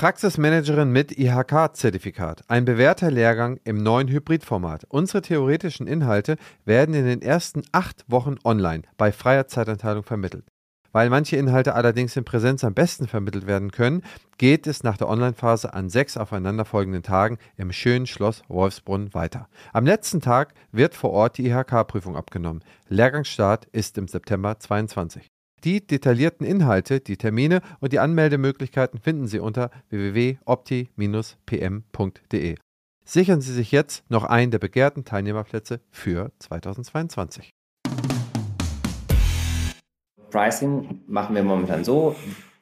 [0.00, 2.44] Praxismanagerin mit IHK-Zertifikat.
[2.48, 4.86] Ein bewährter Lehrgang im neuen Hybridformat.
[4.88, 10.46] Unsere theoretischen Inhalte werden in den ersten acht Wochen online bei freier Zeitanteilung vermittelt.
[10.90, 14.00] Weil manche Inhalte allerdings in Präsenz am besten vermittelt werden können,
[14.38, 19.48] geht es nach der Online-Phase an sechs aufeinanderfolgenden Tagen im schönen Schloss Wolfsbrunn weiter.
[19.74, 22.64] Am letzten Tag wird vor Ort die IHK-Prüfung abgenommen.
[22.88, 25.30] Lehrgangsstart ist im September 22.
[25.62, 32.54] Die detaillierten Inhalte, die Termine und die Anmeldemöglichkeiten finden Sie unter www.opti-pm.de.
[33.04, 37.50] Sichern Sie sich jetzt noch einen der begehrten Teilnehmerplätze für 2022.
[40.30, 42.16] Pricing machen wir momentan so.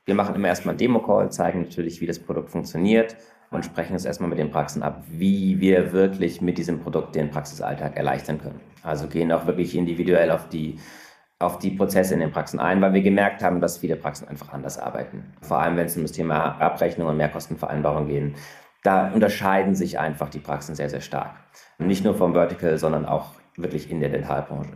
[0.04, 3.16] Wir machen immer erstmal einen Demo-Call, zeigen natürlich, wie das Produkt funktioniert
[3.52, 7.30] und sprechen es erstmal mit den Praxen ab, wie wir wirklich mit diesem Produkt den
[7.30, 8.60] Praxisalltag erleichtern können.
[8.82, 10.80] Also gehen auch wirklich individuell auf die
[11.40, 14.52] auf die Prozesse in den Praxen ein, weil wir gemerkt haben, dass viele Praxen einfach
[14.52, 15.24] anders arbeiten.
[15.40, 18.34] Vor allem, wenn es um das Thema Abrechnung und Mehrkostenvereinbarung geht.
[18.82, 21.34] Da unterscheiden sich einfach die Praxen sehr, sehr stark.
[21.78, 24.72] Nicht nur vom Vertical, sondern auch wirklich in der Dentalbranche.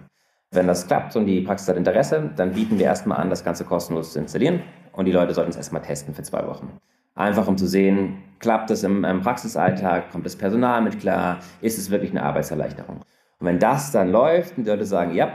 [0.51, 3.65] Wenn das klappt und die Praxis hat Interesse, dann bieten wir erstmal an, das Ganze
[3.65, 6.79] kostenlos zu installieren und die Leute sollten es erstmal testen für zwei Wochen.
[7.15, 11.79] Einfach um zu sehen, klappt es im, im Praxisalltag, kommt das Personal mit klar, ist
[11.79, 12.97] es wirklich eine Arbeitserleichterung.
[13.39, 15.33] Und wenn das dann läuft und die Leute sagen, ja,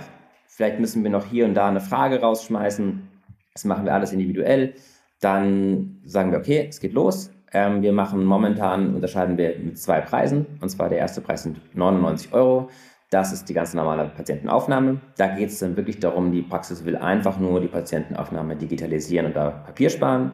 [0.57, 3.07] Vielleicht müssen wir noch hier und da eine Frage rausschmeißen.
[3.53, 4.73] Das machen wir alles individuell.
[5.21, 7.29] Dann sagen wir, okay, es geht los.
[7.53, 10.47] Ähm, wir machen momentan, unterscheiden wir mit zwei Preisen.
[10.59, 12.71] Und zwar der erste Preis sind 99 Euro.
[13.11, 14.99] Das ist die ganz normale Patientenaufnahme.
[15.15, 19.35] Da geht es dann wirklich darum, die Praxis will einfach nur die Patientenaufnahme digitalisieren und
[19.35, 20.31] da Papier sparen.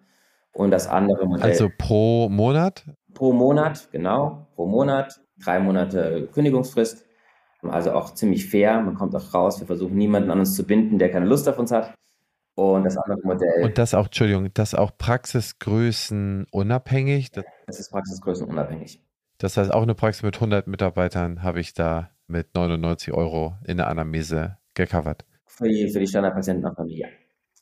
[0.53, 1.49] Und das andere Modell.
[1.49, 2.85] Also pro Monat?
[3.13, 4.47] Pro Monat, genau.
[4.55, 5.19] Pro Monat.
[5.43, 7.05] Drei Monate Kündigungsfrist.
[7.69, 8.81] Also auch ziemlich fair.
[8.81, 9.59] Man kommt auch raus.
[9.59, 11.93] Wir versuchen niemanden an uns zu binden, der keine Lust auf uns hat.
[12.55, 13.63] Und das andere Modell.
[13.63, 17.31] Und das auch, Entschuldigung, das auch Praxisgrößen unabhängig?
[17.31, 19.01] Das, das ist Praxisgrößen unabhängig.
[19.39, 23.77] Das heißt, auch eine Praxis mit 100 Mitarbeitern habe ich da mit 99 Euro in
[23.77, 25.25] der Anamnese gecovert.
[25.45, 27.07] Für die, für die Standardpatientenaufnahme, ja.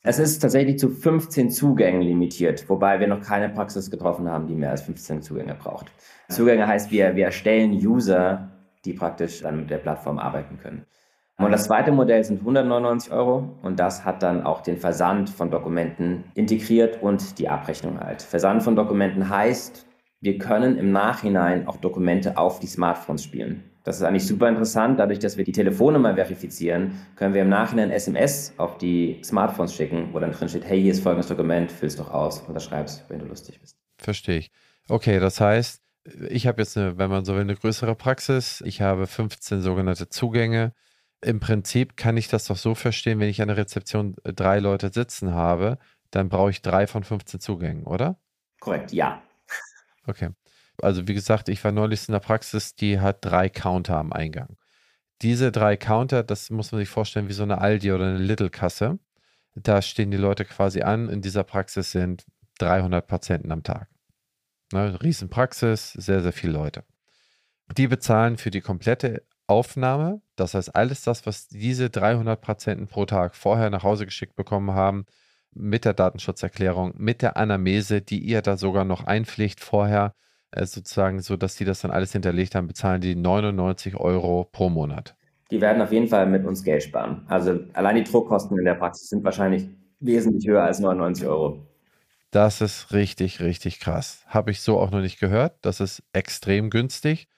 [0.04, 4.54] Es ist tatsächlich zu 15 Zugängen limitiert, wobei wir noch keine Praxis getroffen haben, die
[4.54, 5.86] mehr als 15 Zugänge braucht.
[6.28, 8.51] Zugänge heißt, wir, wir erstellen User
[8.84, 10.86] die praktisch dann mit der Plattform arbeiten können.
[11.38, 15.50] Und das zweite Modell sind 199 Euro und das hat dann auch den Versand von
[15.50, 18.22] Dokumenten integriert und die Abrechnung halt.
[18.22, 19.86] Versand von Dokumenten heißt,
[20.20, 23.64] wir können im Nachhinein auch Dokumente auf die Smartphones spielen.
[23.82, 25.00] Das ist eigentlich super interessant.
[25.00, 30.10] Dadurch, dass wir die Telefonnummer verifizieren, können wir im Nachhinein SMS auf die Smartphones schicken,
[30.12, 33.24] wo dann drin steht, hey, hier ist folgendes Dokument, füllst doch aus, unterschreibst, wenn du
[33.24, 33.76] lustig bist.
[33.98, 34.52] Verstehe ich.
[34.88, 38.62] Okay, das heißt, ich habe jetzt, eine, wenn man so will, eine größere Praxis.
[38.66, 40.72] Ich habe 15 sogenannte Zugänge.
[41.20, 44.58] Im Prinzip kann ich das doch so verstehen, wenn ich an der Rezeption äh, drei
[44.58, 45.78] Leute sitzen habe,
[46.10, 48.18] dann brauche ich drei von 15 Zugängen, oder?
[48.60, 49.22] Korrekt, ja.
[50.06, 50.30] Okay.
[50.80, 54.56] Also wie gesagt, ich war neulich in der Praxis, die hat drei Counter am Eingang.
[55.22, 58.98] Diese drei Counter, das muss man sich vorstellen wie so eine Aldi oder eine Little-Kasse.
[59.54, 61.08] Da stehen die Leute quasi an.
[61.08, 62.24] In dieser Praxis sind
[62.58, 63.91] 300 Patienten am Tag.
[64.72, 66.84] Ne, Riesenpraxis, sehr, sehr viele Leute.
[67.76, 73.04] Die bezahlen für die komplette Aufnahme, das heißt alles das, was diese 300 Patienten pro
[73.04, 75.04] Tag vorher nach Hause geschickt bekommen haben,
[75.54, 80.14] mit der Datenschutzerklärung, mit der Anamese, die ihr da sogar noch einpflegt vorher,
[80.50, 84.70] äh, sozusagen, so dass die das dann alles hinterlegt haben, bezahlen die 99 Euro pro
[84.70, 85.14] Monat.
[85.50, 87.24] Die werden auf jeden Fall mit uns Geld sparen.
[87.28, 89.68] Also allein die Druckkosten in der Praxis sind wahrscheinlich
[90.00, 91.66] wesentlich höher als 99 Euro.
[92.32, 94.24] Das ist richtig, richtig krass.
[94.26, 95.58] Habe ich so auch noch nicht gehört.
[95.60, 97.28] Das ist extrem günstig.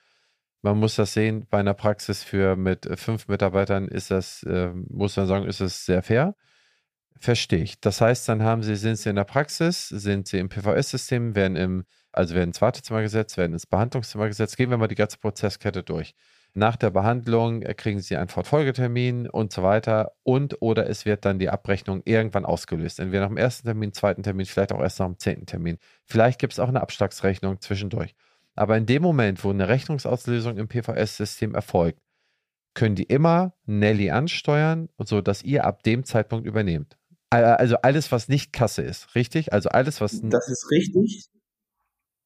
[0.62, 5.16] Man muss das sehen, bei einer Praxis für mit fünf Mitarbeitern ist das, äh, muss
[5.16, 6.36] man sagen, ist es sehr fair.
[7.20, 7.80] Verstehe ich.
[7.80, 11.56] Das heißt, dann haben Sie, sind Sie in der Praxis, sind Sie im PVS-System, werden
[11.56, 14.56] im, also werden ins Wartezimmer gesetzt, werden ins Behandlungszimmer gesetzt.
[14.56, 16.14] Gehen wir mal die ganze Prozesskette durch.
[16.56, 20.12] Nach der Behandlung äh, kriegen Sie einen Fortfolgetermin und so weiter.
[20.22, 23.00] Und oder es wird dann die Abrechnung irgendwann ausgelöst.
[23.00, 25.78] Entweder nach dem ersten Termin, zweiten Termin, vielleicht auch erst nach dem zehnten Termin.
[26.04, 28.14] Vielleicht gibt es auch eine Abschlagsrechnung zwischendurch.
[28.54, 32.00] Aber in dem Moment, wo eine Rechnungsauslösung im PVS-System erfolgt,
[32.74, 36.96] können die immer Nelly ansteuern, sodass ihr ab dem Zeitpunkt übernehmt.
[37.30, 39.52] Also alles, was nicht Kasse ist, richtig?
[39.52, 40.20] Also alles, was.
[40.22, 41.28] Das ist richtig.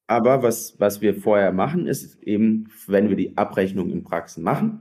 [0.09, 4.81] Aber was, was wir vorher machen, ist eben, wenn wir die Abrechnung in Praxen machen,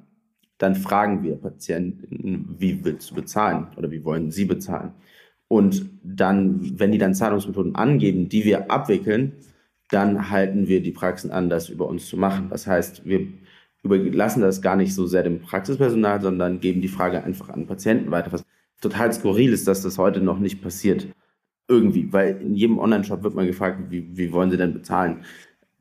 [0.58, 4.94] dann fragen wir Patienten, wie willst du bezahlen oder wie wollen sie bezahlen?
[5.50, 9.34] Und dann, wenn die dann Zahlungsmethoden angeben, die wir abwickeln,
[9.90, 12.48] dann halten wir die Praxen an, das über uns zu machen.
[12.50, 13.28] Das heißt, wir
[13.84, 18.12] überlassen das gar nicht so sehr dem Praxispersonal, sondern geben die Frage einfach an Patienten
[18.12, 18.32] weiter.
[18.32, 18.46] Was
[18.82, 21.08] total skurril ist, dass das heute noch nicht passiert.
[21.68, 25.26] Irgendwie, weil in jedem Online-Shop wird man gefragt, wie, wie wollen sie denn bezahlen?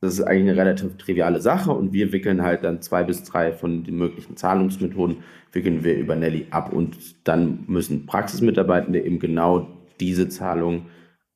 [0.01, 3.53] Das ist eigentlich eine relativ triviale Sache und wir wickeln halt dann zwei bis drei
[3.53, 5.19] von den möglichen Zahlungsmethoden,
[5.53, 9.69] wickeln wir über Nelly ab und dann müssen Praxismitarbeitende eben genau
[10.01, 10.87] diese Zahlung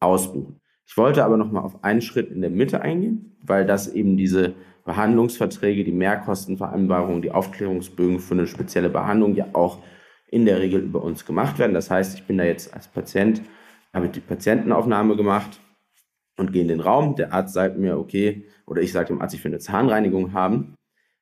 [0.01, 0.61] ausbuchen.
[0.87, 4.17] Ich wollte aber noch mal auf einen Schritt in der Mitte eingehen, weil das eben
[4.17, 9.79] diese Behandlungsverträge, die Mehrkostenvereinbarungen, die Aufklärungsbögen für eine spezielle Behandlung ja auch
[10.31, 11.75] in der Regel über uns gemacht werden.
[11.75, 13.41] Das heißt, ich bin da jetzt als Patient,
[13.93, 15.61] habe die Patientenaufnahme gemacht
[16.37, 17.17] und gehe in den Raum.
[17.17, 20.75] Der Arzt sagt mir, okay, oder ich sage dem Arzt, ich will eine Zahnreinigung haben.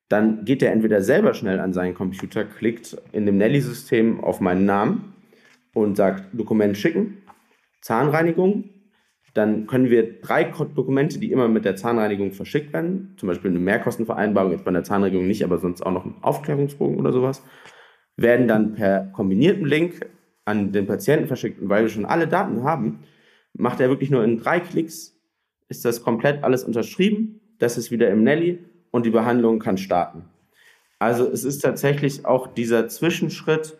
[0.09, 4.64] Dann geht er entweder selber schnell an seinen Computer, klickt in dem Nelly-System auf meinen
[4.64, 5.14] Namen
[5.75, 7.19] und sagt Dokument schicken,
[7.83, 8.71] Zahnreinigung.
[9.35, 13.61] Dann können wir drei Dokumente, die immer mit der Zahnreinigung verschickt werden, zum Beispiel eine
[13.61, 17.43] Mehrkostenvereinbarung, jetzt bei der Zahnreinigung nicht, aber sonst auch noch ein Aufklärungsbogen oder sowas,
[18.16, 20.07] werden dann per kombinierten Link
[20.49, 21.61] an den Patienten verschickt.
[21.61, 23.05] Und weil wir schon alle Daten haben,
[23.53, 25.14] macht er wirklich nur in drei Klicks,
[25.68, 30.24] ist das komplett alles unterschrieben, das ist wieder im Nelly und die Behandlung kann starten.
[30.99, 33.78] Also es ist tatsächlich auch dieser Zwischenschritt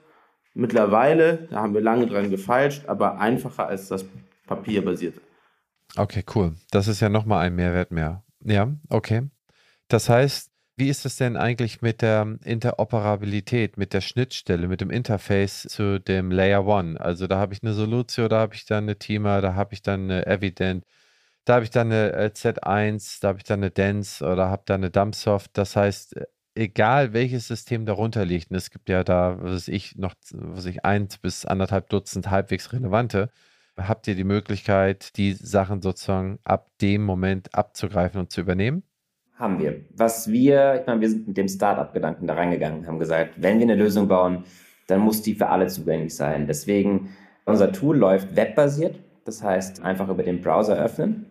[0.55, 4.05] mittlerweile, da haben wir lange dran gefeilscht, aber einfacher als das
[4.47, 5.21] papierbasierte.
[5.97, 6.55] Okay, cool.
[6.71, 8.25] Das ist ja nochmal ein Mehrwert mehr.
[8.45, 9.23] Ja, okay.
[9.89, 14.91] Das heißt, wie ist es denn eigentlich mit der Interoperabilität, mit der Schnittstelle, mit dem
[14.91, 17.01] Interface zu dem Layer One?
[17.01, 19.83] Also da habe ich eine Solutio, da habe ich dann eine Tima, da habe ich
[19.83, 20.85] dann eine Evident,
[21.45, 24.63] da habe ich dann eine äh, Z1, da habe ich dann eine Dance oder habe
[24.67, 25.53] da eine Dumpsoft.
[25.59, 29.97] Das heißt, äh, egal welches System darunter liegt, und es gibt ja da, was ich,
[29.97, 33.31] noch, was ich, eins bis anderthalb Dutzend halbwegs relevante,
[33.79, 38.88] habt ihr die Möglichkeit, die Sachen sozusagen ab dem Moment abzugreifen und zu übernehmen?
[39.39, 39.85] Haben wir.
[39.95, 43.67] Was wir, ich meine, wir sind mit dem Startup-Gedanken da reingegangen, haben gesagt, wenn wir
[43.67, 44.43] eine Lösung bauen,
[44.89, 46.49] dann muss die für alle zugänglich sein.
[46.49, 47.11] Deswegen,
[47.45, 51.27] unser Tool läuft webbasiert, das heißt einfach über den Browser öffnen.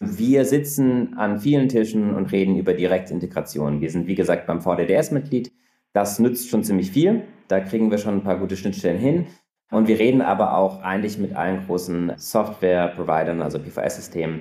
[0.00, 3.82] Wir sitzen an vielen Tischen und reden über Direktintegration.
[3.82, 5.52] Wir sind, wie gesagt, beim VDDS-Mitglied.
[5.92, 7.24] Das nützt schon ziemlich viel.
[7.48, 9.26] Da kriegen wir schon ein paar gute Schnittstellen hin.
[9.70, 14.40] Und wir reden aber auch eigentlich mit allen großen Software-Providern, also PVS-Systemen,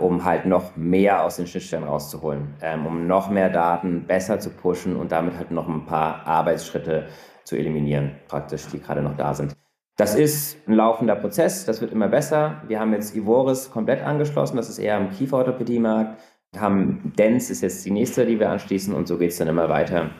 [0.00, 4.50] um halt noch mehr aus den Schnittstellen rauszuholen, ähm, um noch mehr Daten besser zu
[4.50, 7.06] pushen und damit halt noch ein paar Arbeitsschritte
[7.44, 9.54] zu eliminieren, praktisch, die gerade noch da sind.
[9.96, 12.62] Das ist ein laufender Prozess, das wird immer besser.
[12.68, 16.20] Wir haben jetzt Ivoris komplett angeschlossen, das ist eher im Kieferorthopädie-Markt.
[16.56, 19.68] Haben Dens ist jetzt die nächste, die wir anschließen und so geht es dann immer
[19.68, 20.10] weiter.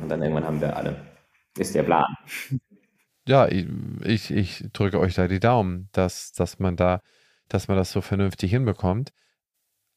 [0.00, 0.96] Und dann irgendwann haben wir alle.
[1.58, 2.06] Ist der Plan.
[3.26, 7.00] Ja, ich, ich drücke euch da die Daumen, dass, dass man da
[7.54, 9.12] dass man das so vernünftig hinbekommt.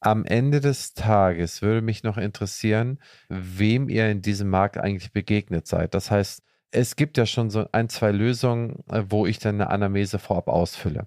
[0.00, 2.98] Am Ende des Tages würde mich noch interessieren,
[3.28, 5.94] wem ihr in diesem Markt eigentlich begegnet seid.
[5.94, 9.70] Das heißt, es gibt ja schon so ein, zwei Lösungen, äh, wo ich dann eine
[9.70, 11.06] Anamnese vorab ausfülle.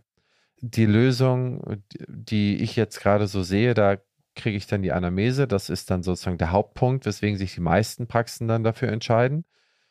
[0.62, 3.98] Die Lösung, die ich jetzt gerade so sehe, da
[4.34, 5.48] kriege ich dann die Anamnese.
[5.48, 9.46] Das ist dann sozusagen der Hauptpunkt, weswegen sich die meisten Praxen dann dafür entscheiden.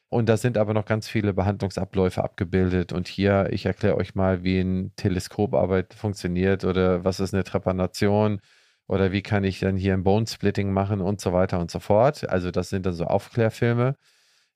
[0.09, 2.93] Und da sind aber noch ganz viele Behandlungsabläufe abgebildet.
[2.93, 8.41] Und hier, ich erkläre euch mal, wie ein Teleskoparbeit funktioniert oder was ist eine Trepanation
[8.87, 11.81] oder wie kann ich dann hier ein Bone Splitting machen und so weiter und so
[11.81, 12.29] fort.
[12.29, 13.97] Also das sind dann so Aufklärfilme.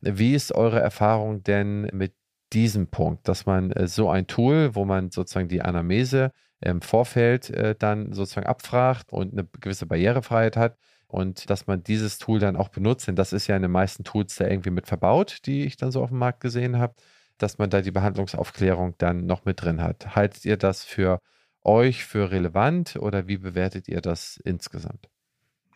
[0.00, 2.14] Wie ist eure Erfahrung denn mit
[2.52, 7.50] diesem Punkt, dass man äh, so ein Tool, wo man sozusagen die Anamnese im Vorfeld
[7.50, 10.76] äh, dann sozusagen abfragt und eine gewisse Barrierefreiheit hat,
[11.10, 14.04] und dass man dieses Tool dann auch benutzt, denn das ist ja in den meisten
[14.04, 16.94] Tools da irgendwie mit verbaut, die ich dann so auf dem Markt gesehen habe,
[17.38, 20.14] dass man da die Behandlungsaufklärung dann noch mit drin hat.
[20.14, 21.20] Haltet ihr das für
[21.62, 25.08] euch für relevant oder wie bewertet ihr das insgesamt?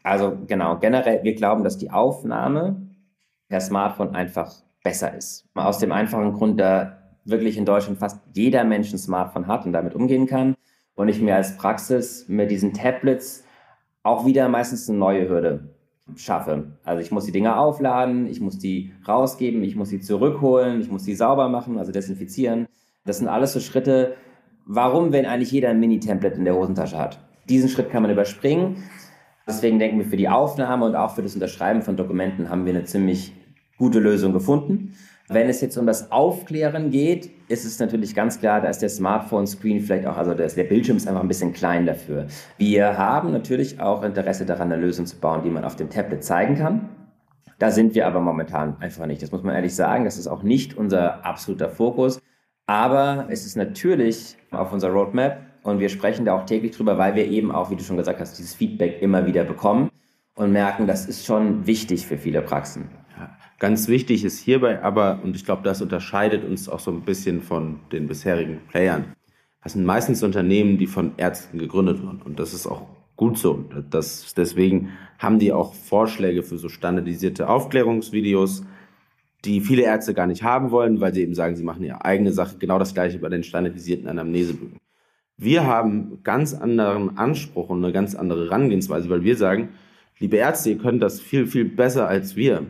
[0.03, 2.89] Also genau, generell, wir glauben, dass die Aufnahme
[3.49, 5.49] per Smartphone einfach besser ist.
[5.55, 9.73] Aus dem einfachen Grund, da wirklich in Deutschland fast jeder Mensch ein Smartphone hat und
[9.73, 10.55] damit umgehen kann
[10.95, 13.45] und ich mir als Praxis mit diesen Tablets
[14.05, 15.75] auch wieder meistens eine neue Hürde
[16.15, 16.77] schaffe.
[16.85, 20.91] Also ich muss die Dinger aufladen, ich muss die rausgeben, ich muss sie zurückholen, ich
[20.91, 22.69] muss die sauber machen, also desinfizieren.
[23.05, 24.15] Das sind alles so Schritte.
[24.67, 27.19] Warum, wenn eigentlich jeder ein Mini-Template in der Hosentasche hat?
[27.49, 28.77] Diesen Schritt kann man überspringen.
[29.47, 32.75] Deswegen denken wir, für die Aufnahme und auch für das Unterschreiben von Dokumenten haben wir
[32.75, 33.33] eine ziemlich
[33.79, 34.95] gute Lösung gefunden.
[35.29, 38.91] Wenn es jetzt um das Aufklären geht, ist es natürlich ganz klar, da ist der
[38.91, 42.27] Smartphone-Screen vielleicht auch, also der Bildschirm ist einfach ein bisschen klein dafür.
[42.59, 46.23] Wir haben natürlich auch Interesse daran, eine Lösung zu bauen, die man auf dem Tablet
[46.23, 46.91] zeigen kann.
[47.59, 49.23] Da sind wir aber momentan einfach nicht.
[49.23, 50.05] Das muss man ehrlich sagen.
[50.05, 52.21] Das ist auch nicht unser absoluter Fokus.
[52.67, 57.15] Aber es ist natürlich auf unserer Roadmap und wir sprechen da auch täglich drüber, weil
[57.15, 59.91] wir eben auch, wie du schon gesagt hast, dieses Feedback immer wieder bekommen
[60.35, 62.91] und merken, das ist schon wichtig für viele Praxen.
[63.59, 67.41] Ganz wichtig ist hierbei aber, und ich glaube, das unterscheidet uns auch so ein bisschen
[67.41, 69.15] von den bisherigen Playern,
[69.63, 72.21] Das sind meistens Unternehmen, die von Ärzten gegründet wurden.
[72.23, 72.87] Und das ist auch
[73.17, 73.65] gut so.
[73.91, 78.65] Das, deswegen haben die auch Vorschläge für so standardisierte Aufklärungsvideos,
[79.45, 82.33] die viele Ärzte gar nicht haben wollen, weil sie eben sagen, sie machen ihre eigene
[82.33, 82.57] Sache.
[82.59, 84.79] Genau das gleiche bei den standardisierten Anamnesebögen.
[85.37, 89.71] Wir haben ganz anderen Anspruch und eine ganz andere Herangehensweise, weil wir sagen,
[90.19, 92.67] liebe Ärzte, ihr könnt das viel, viel besser als wir.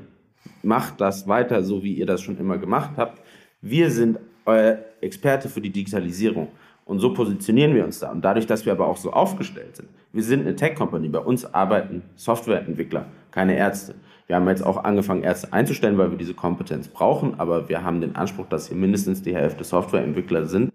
[0.64, 3.22] Macht das weiter, so wie ihr das schon immer gemacht habt.
[3.60, 6.48] Wir sind euer Experte für die Digitalisierung.
[6.84, 8.10] Und so positionieren wir uns da.
[8.10, 11.46] Und dadurch, dass wir aber auch so aufgestellt sind, wir sind eine Tech-Company, bei uns
[11.54, 13.94] arbeiten Softwareentwickler, keine Ärzte.
[14.26, 18.00] Wir haben jetzt auch angefangen, Ärzte einzustellen, weil wir diese Kompetenz brauchen, aber wir haben
[18.00, 20.72] den Anspruch, dass hier mindestens die Hälfte Softwareentwickler sind,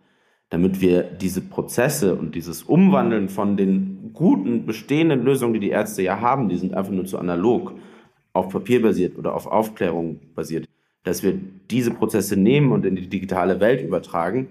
[0.49, 6.01] damit wir diese Prozesse und dieses Umwandeln von den guten bestehenden Lösungen, die die Ärzte
[6.01, 7.75] ja haben, die sind einfach nur zu analog,
[8.39, 10.67] auf Papier basiert oder auf Aufklärung basiert,
[11.03, 11.33] dass wir
[11.69, 14.47] diese Prozesse nehmen und in die digitale Welt übertragen,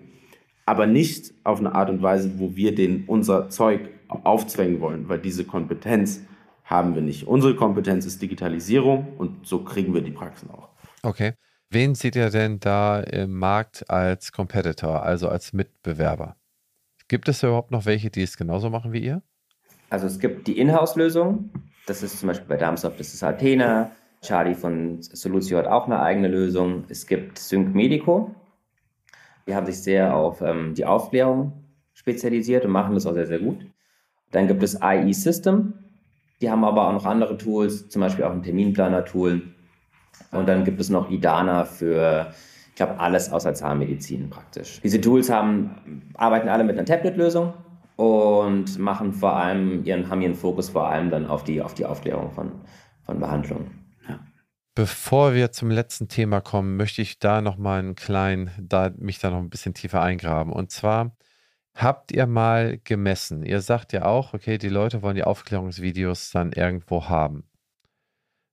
[0.66, 5.18] aber nicht auf eine Art und Weise, wo wir den unser Zeug aufzwängen wollen, weil
[5.18, 6.22] diese Kompetenz
[6.64, 7.26] haben wir nicht.
[7.26, 10.68] Unsere Kompetenz ist Digitalisierung und so kriegen wir die Praxen auch.
[11.03, 11.32] Okay.
[11.70, 16.36] Wen seht ihr denn da im Markt als Competitor, also als Mitbewerber?
[17.09, 19.22] Gibt es überhaupt noch welche, die es genauso machen wie ihr?
[19.91, 21.51] Also es gibt die Inhouse-Lösung.
[21.89, 23.91] Das ist zum Beispiel bei Darmsoft, das ist Athena.
[24.20, 26.84] Charlie von Solutio hat auch eine eigene Lösung.
[26.89, 28.34] Es gibt Sync Medico.
[29.47, 31.64] Die haben sich sehr auf ähm, die Aufklärung
[31.95, 33.64] spezialisiert und machen das auch sehr, sehr gut.
[34.32, 35.72] Dann gibt es IE System.
[36.43, 39.43] Die haben aber auch noch andere Tools, zum Beispiel auch ein Terminplaner-Tool.
[40.32, 42.32] Und dann gibt es noch Idana für,
[42.68, 44.80] ich glaube, alles außer Zahnmedizin praktisch.
[44.82, 47.55] Diese Tools haben, arbeiten alle mit einer Tablet-Lösung
[47.99, 51.84] und machen vor allem ihren, haben ihren Fokus vor allem dann auf die, auf die
[51.84, 52.53] Aufklärung von,
[53.03, 53.88] von Behandlungen.
[54.76, 59.18] Bevor wir zum letzten Thema kommen, möchte ich da noch mal einen kleinen, da mich
[59.18, 60.53] da noch ein bisschen tiefer eingraben.
[60.53, 61.16] Und zwar
[61.74, 63.42] habt ihr mal gemessen?
[63.42, 67.51] Ihr sagt ja auch, okay, die Leute wollen die Aufklärungsvideos dann irgendwo haben.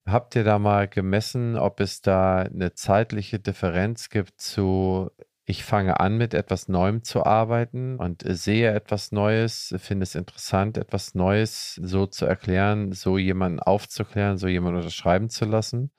[0.07, 5.11] Habt ihr da mal gemessen, ob es da eine zeitliche Differenz gibt zu,
[5.45, 10.77] ich fange an mit etwas Neuem zu arbeiten und sehe etwas Neues, finde es interessant,
[10.77, 15.91] etwas Neues so zu erklären, so jemanden aufzuklären, so jemanden unterschreiben zu lassen?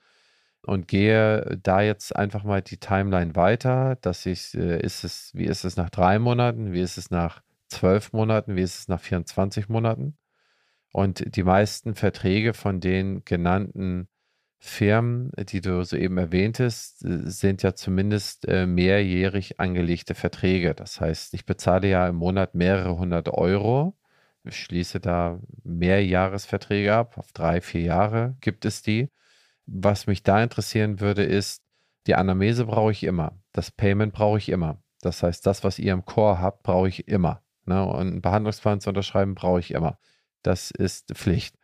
[0.67, 5.45] und gehe da jetzt einfach mal die Timeline weiter, dass ich, äh, ist es, wie
[5.45, 9.01] ist es nach drei Monaten, wie ist es nach zwölf Monaten, wie ist es nach
[9.01, 10.19] 24 Monaten?
[10.93, 14.09] Und die meisten Verträge von den genannten
[14.59, 20.75] Firmen, die du soeben erwähntest, äh, sind ja zumindest äh, mehrjährig angelegte Verträge.
[20.75, 23.97] Das heißt, ich bezahle ja im Monat mehrere hundert Euro.
[24.45, 27.19] Ich schließe da Mehrjahresverträge ab.
[27.19, 29.11] Auf drei, vier Jahre gibt es die.
[29.67, 31.63] Was mich da interessieren würde, ist,
[32.07, 33.39] die Anamnese brauche ich immer.
[33.53, 34.83] Das Payment brauche ich immer.
[35.01, 37.43] Das heißt, das, was ihr im Core habt, brauche ich immer.
[37.65, 37.85] Ne?
[37.85, 39.99] Und einen Behandlungsplan zu unterschreiben, brauche ich immer.
[40.43, 41.57] Das ist Pflicht.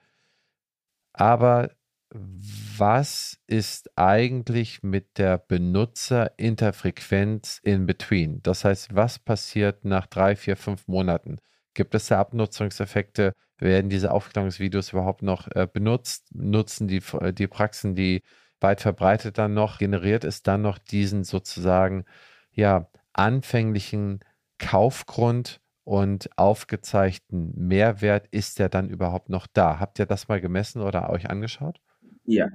[1.13, 1.71] Aber
[2.15, 8.43] was ist eigentlich mit der Benutzerinterfrequenz in between?
[8.43, 11.39] Das heißt, was passiert nach drei, vier, fünf Monaten?
[11.75, 13.33] Gibt es da Abnutzungseffekte?
[13.59, 16.27] Werden diese Aufklärungsvideos überhaupt noch äh, benutzt?
[16.35, 17.01] Nutzen die,
[17.33, 18.23] die Praxen, die
[18.61, 19.79] weit verbreitet dann noch?
[19.79, 22.05] Generiert es dann noch diesen sozusagen,
[22.53, 24.21] ja, anfänglichen
[24.59, 28.27] Kaufgrund und aufgezeigten Mehrwert?
[28.31, 29.79] Ist der dann überhaupt noch da?
[29.81, 31.81] Habt ihr das mal gemessen oder euch angeschaut?
[32.25, 32.49] Ja,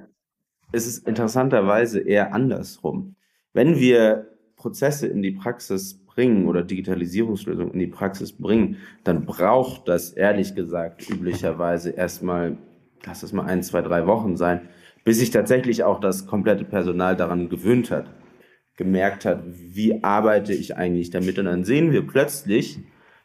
[0.72, 3.16] es ist interessanterweise eher andersrum.
[3.54, 9.88] Wenn wir Prozesse in die Praxis bringen oder Digitalisierungslösungen in die Praxis bringen, dann braucht
[9.88, 12.58] das ehrlich gesagt üblicherweise erstmal,
[13.06, 14.68] lass es mal ein, zwei, drei Wochen sein,
[15.04, 18.10] bis sich tatsächlich auch das komplette Personal daran gewöhnt hat,
[18.76, 21.40] gemerkt hat, wie arbeite ich eigentlich damit.
[21.40, 22.80] Und dann sehen wir plötzlich,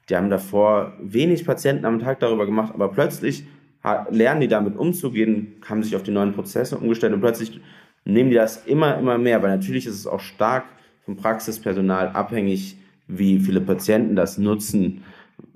[0.08, 3.46] die haben davor wenig Patienten am Tag darüber gemacht, aber plötzlich
[4.10, 7.60] lernen die damit umzugehen, haben sich auf die neuen Prozesse umgestellt und plötzlich
[8.04, 10.64] nehmen die das immer, immer mehr, weil natürlich ist es auch stark
[11.04, 12.76] vom Praxispersonal abhängig,
[13.08, 15.02] wie viele Patienten das nutzen,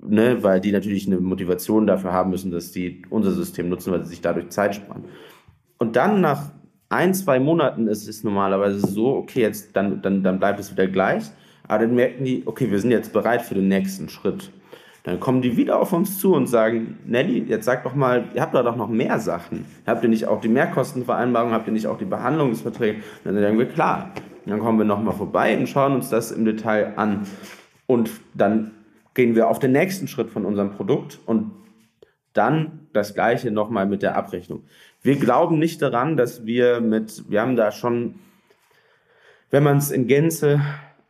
[0.01, 4.03] ne, weil die natürlich eine Motivation dafür haben müssen, dass die unser System nutzen, weil
[4.03, 5.05] sie sich dadurch Zeit sparen.
[5.77, 6.51] Und dann nach
[6.89, 10.87] ein, zwei Monaten ist es normalerweise so, okay, jetzt dann, dann, dann bleibt es wieder
[10.87, 11.23] gleich,
[11.67, 14.51] aber dann merken die, okay, wir sind jetzt bereit für den nächsten Schritt.
[15.07, 18.41] Dann kommen die wieder auf uns zu und sagen, Nelly, jetzt sag doch mal, ihr
[18.41, 19.63] habt da doch noch mehr Sachen.
[19.85, 23.03] Habt ihr nicht auch die Mehrkostenvereinbarung, habt ihr nicht auch die Behandlungsverträge?
[23.23, 24.11] Dann sagen wir, klar,
[24.45, 27.25] dann kommen wir nochmal vorbei und schauen uns das im Detail an.
[27.85, 28.71] Und dann
[29.13, 31.51] gehen wir auf den nächsten Schritt von unserem Produkt und
[32.33, 34.63] dann das gleiche nochmal mit der Abrechnung.
[35.03, 38.15] Wir glauben nicht daran, dass wir mit, wir haben da schon,
[39.51, 40.59] wenn man es in Gänze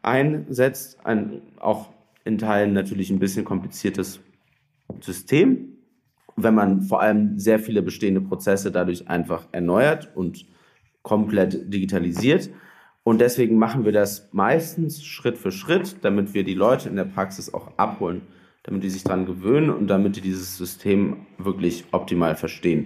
[0.03, 1.87] einsetzt, ein, auch
[2.27, 4.19] in Teilen natürlich ein bisschen kompliziertes
[4.99, 5.77] System,
[6.35, 10.45] wenn man vor allem sehr viele bestehende Prozesse dadurch einfach erneuert und
[11.01, 12.49] komplett digitalisiert.
[13.03, 17.05] Und deswegen machen wir das meistens Schritt für Schritt, damit wir die Leute in der
[17.05, 18.21] Praxis auch abholen,
[18.63, 22.85] damit die sich daran gewöhnen und damit die dieses System wirklich optimal verstehen.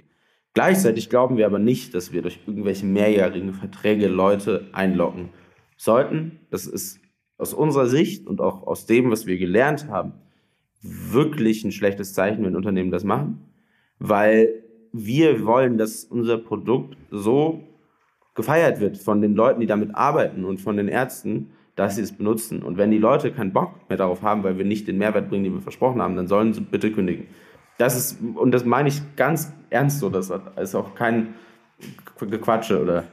[0.54, 5.30] Gleichzeitig glauben wir aber nicht, dass wir durch irgendwelche mehrjährigen Verträge Leute einlocken
[5.76, 6.40] sollten.
[6.50, 7.01] Das ist
[7.42, 10.12] aus unserer Sicht und auch aus dem, was wir gelernt haben,
[10.80, 13.42] wirklich ein schlechtes Zeichen, wenn Unternehmen das machen,
[13.98, 14.62] weil
[14.92, 17.64] wir wollen, dass unser Produkt so
[18.34, 22.12] gefeiert wird von den Leuten, die damit arbeiten und von den Ärzten, dass sie es
[22.12, 22.62] benutzen.
[22.62, 25.44] Und wenn die Leute keinen Bock mehr darauf haben, weil wir nicht den Mehrwert bringen,
[25.44, 27.26] den wir versprochen haben, dann sollen sie bitte kündigen.
[27.78, 31.34] Das ist, und das meine ich ganz ernst so, das ist auch kein
[32.20, 33.04] Gequatsche oder.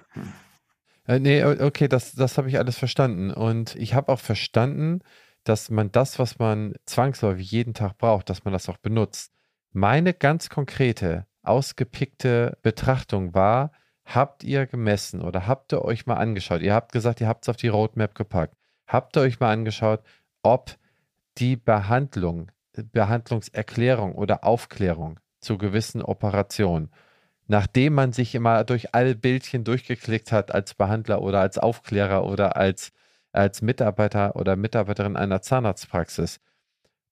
[1.10, 3.32] Äh, nee, okay, das, das habe ich alles verstanden.
[3.32, 5.00] Und ich habe auch verstanden,
[5.44, 9.34] dass man das, was man zwangsläufig jeden Tag braucht, dass man das auch benutzt.
[9.72, 13.72] Meine ganz konkrete, ausgepickte Betrachtung war,
[14.06, 16.62] habt ihr gemessen oder habt ihr euch mal angeschaut?
[16.62, 18.56] Ihr habt gesagt, ihr habt es auf die Roadmap gepackt.
[18.86, 20.04] Habt ihr euch mal angeschaut,
[20.44, 20.78] ob
[21.40, 26.92] die Behandlung, Behandlungserklärung oder Aufklärung zu gewissen Operationen,
[27.50, 32.56] nachdem man sich immer durch alle Bildchen durchgeklickt hat als Behandler oder als Aufklärer oder
[32.56, 32.92] als,
[33.32, 36.40] als Mitarbeiter oder Mitarbeiterin einer Zahnarztpraxis,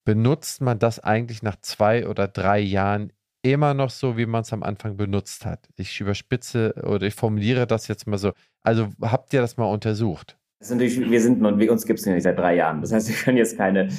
[0.05, 3.11] benutzt man das eigentlich nach zwei oder drei Jahren
[3.41, 5.67] immer noch so, wie man es am Anfang benutzt hat.
[5.75, 8.31] Ich überspitze oder ich formuliere das jetzt mal so.
[8.63, 10.37] Also habt ihr das mal untersucht?
[10.59, 12.81] Das wir sind und uns gibt es nicht seit drei Jahren.
[12.81, 13.89] Das heißt, wir können jetzt keine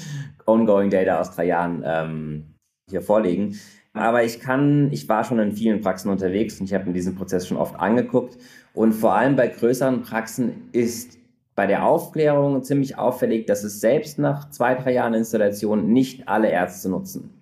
[0.46, 2.54] ongoing Data aus drei Jahren ähm,
[2.90, 3.58] hier vorlegen.
[3.98, 7.16] Aber ich kann, ich war schon in vielen Praxen unterwegs und ich habe mir diesen
[7.16, 8.38] Prozess schon oft angeguckt.
[8.72, 11.18] Und vor allem bei größeren Praxen ist
[11.54, 16.48] bei der Aufklärung ziemlich auffällig, dass es selbst nach zwei, drei Jahren Installation nicht alle
[16.50, 17.34] Ärzte nutzen.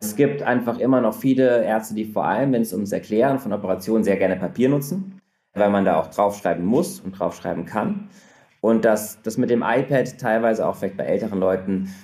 [0.00, 3.52] Es gibt einfach immer noch viele Ärzte, die vor allem, wenn es ums Erklären von
[3.52, 5.20] Operationen sehr gerne Papier nutzen,
[5.54, 8.08] weil man da auch draufschreiben muss und draufschreiben kann.
[8.60, 11.94] Und dass das mit dem iPad teilweise auch vielleicht bei älteren Leuten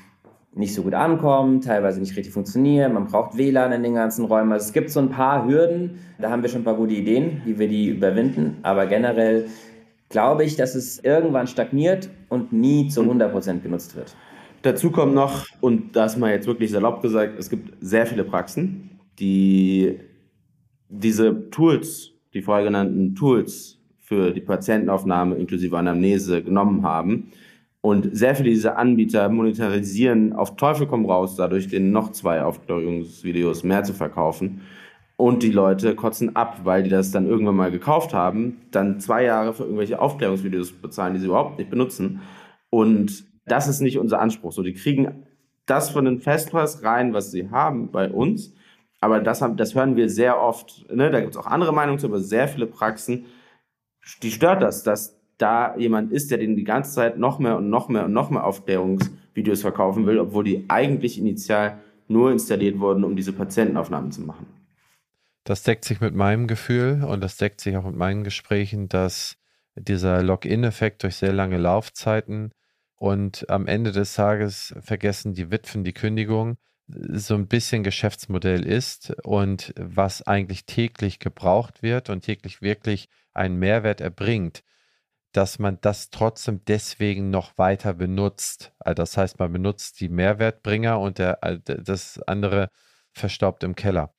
[0.55, 4.53] nicht so gut ankommt, teilweise nicht richtig funktioniert, man braucht WLAN in den ganzen Räumen.
[4.53, 7.43] Also es gibt so ein paar Hürden, da haben wir schon ein paar gute Ideen,
[7.45, 9.47] wie wir die überwinden, aber generell
[10.09, 14.15] glaube ich, dass es irgendwann stagniert und nie zu 100% genutzt wird.
[14.63, 19.01] Dazu kommt noch, und das mal jetzt wirklich salopp gesagt, es gibt sehr viele Praxen,
[19.19, 19.99] die
[20.89, 27.31] diese Tools, die vorher genannten Tools für die Patientenaufnahme inklusive Anamnese genommen haben.
[27.85, 33.63] Und sehr viele dieser Anbieter monetarisieren auf Teufel komm raus, dadurch den noch zwei Aufklärungsvideos
[33.63, 34.63] mehr zu verkaufen.
[35.17, 39.25] Und die Leute kotzen ab, weil die das dann irgendwann mal gekauft haben, dann zwei
[39.25, 42.23] Jahre für irgendwelche Aufklärungsvideos bezahlen, die sie überhaupt nicht benutzen.
[42.71, 44.53] Und das ist nicht unser Anspruch.
[44.53, 45.27] So, die kriegen
[45.67, 48.55] das von den Festpreis rein, was sie haben bei uns.
[49.03, 50.91] Aber das, haben, das hören wir sehr oft.
[50.91, 51.11] Ne?
[51.11, 53.27] Da gibt es auch andere Meinungen zu, aber sehr viele Praxen,
[54.23, 57.69] die stört das, dass da jemand ist, der denen die ganze Zeit noch mehr und
[57.69, 61.79] noch mehr und noch mehr Aufklärungsvideos verkaufen will, obwohl die eigentlich initial
[62.09, 64.47] nur installiert wurden, um diese Patientenaufnahmen zu machen.
[65.45, 69.37] Das deckt sich mit meinem Gefühl und das deckt sich auch mit meinen Gesprächen, dass
[69.77, 72.53] dieser Login-Effekt durch sehr lange Laufzeiten
[72.97, 76.57] und am Ende des Tages vergessen die Witwen die Kündigung,
[76.87, 83.59] so ein bisschen Geschäftsmodell ist und was eigentlich täglich gebraucht wird und täglich wirklich einen
[83.59, 84.63] Mehrwert erbringt,
[85.35, 88.73] dass man das trotzdem deswegen noch weiter benutzt.
[88.79, 92.71] Also das heißt, man benutzt die Mehrwertbringer und der, das andere
[93.13, 94.15] verstaubt im Keller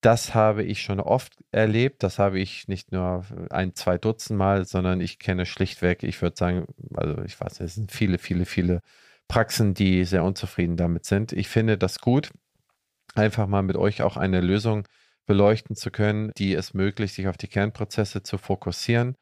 [0.00, 2.02] das habe ich schon oft erlebt.
[2.02, 6.36] Das habe ich nicht nur ein, zwei Dutzend Mal, sondern ich kenne schlichtweg, ich würde
[6.36, 8.80] sagen, also ich weiß, es sind viele, viele, viele
[9.26, 11.32] Praxen, die sehr unzufrieden damit sind.
[11.32, 12.30] Ich finde das gut,
[13.14, 14.86] einfach mal mit euch auch eine Lösung
[15.26, 19.16] beleuchten zu können, die es möglich, sich auf die Kernprozesse zu fokussieren.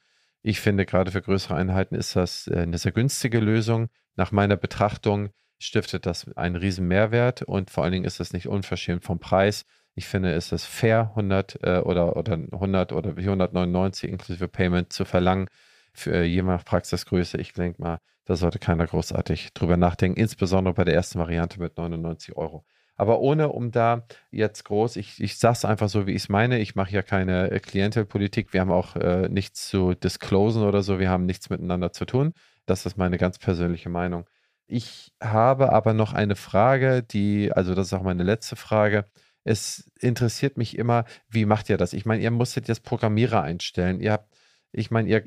[0.47, 3.89] Ich finde, gerade für größere Einheiten ist das äh, eine sehr günstige Lösung.
[4.15, 8.47] Nach meiner Betrachtung stiftet das einen riesen Mehrwert und vor allen Dingen ist es nicht
[8.47, 9.65] unverschämt vom Preis
[9.99, 15.07] ich finde, es ist fair, 100 äh, oder, oder 100 oder 199 inklusive Payment zu
[15.07, 15.49] verlangen
[15.95, 17.39] für äh, je nach Praxisgröße.
[17.39, 21.79] Ich denke mal, da sollte keiner großartig drüber nachdenken, insbesondere bei der ersten Variante mit
[21.79, 22.67] 99 Euro.
[22.97, 26.29] Aber ohne, um da jetzt groß, ich, ich sage es einfach so, wie ich es
[26.29, 26.59] meine.
[26.59, 28.53] Ich mache ja keine äh, Klientelpolitik.
[28.53, 30.99] Wir haben auch äh, nichts zu disclosen oder so.
[30.99, 32.33] Wir haben nichts miteinander zu tun.
[32.65, 34.25] Das ist meine ganz persönliche Meinung.
[34.67, 39.05] Ich habe aber noch eine Frage, die, also das ist auch meine letzte Frage
[39.47, 41.93] es interessiert mich immer, wie macht ihr das?
[41.93, 44.01] Ich meine, ihr musstet jetzt Programmierer einstellen.
[44.01, 44.35] Ihr habt
[44.73, 45.23] ich meine, ihr,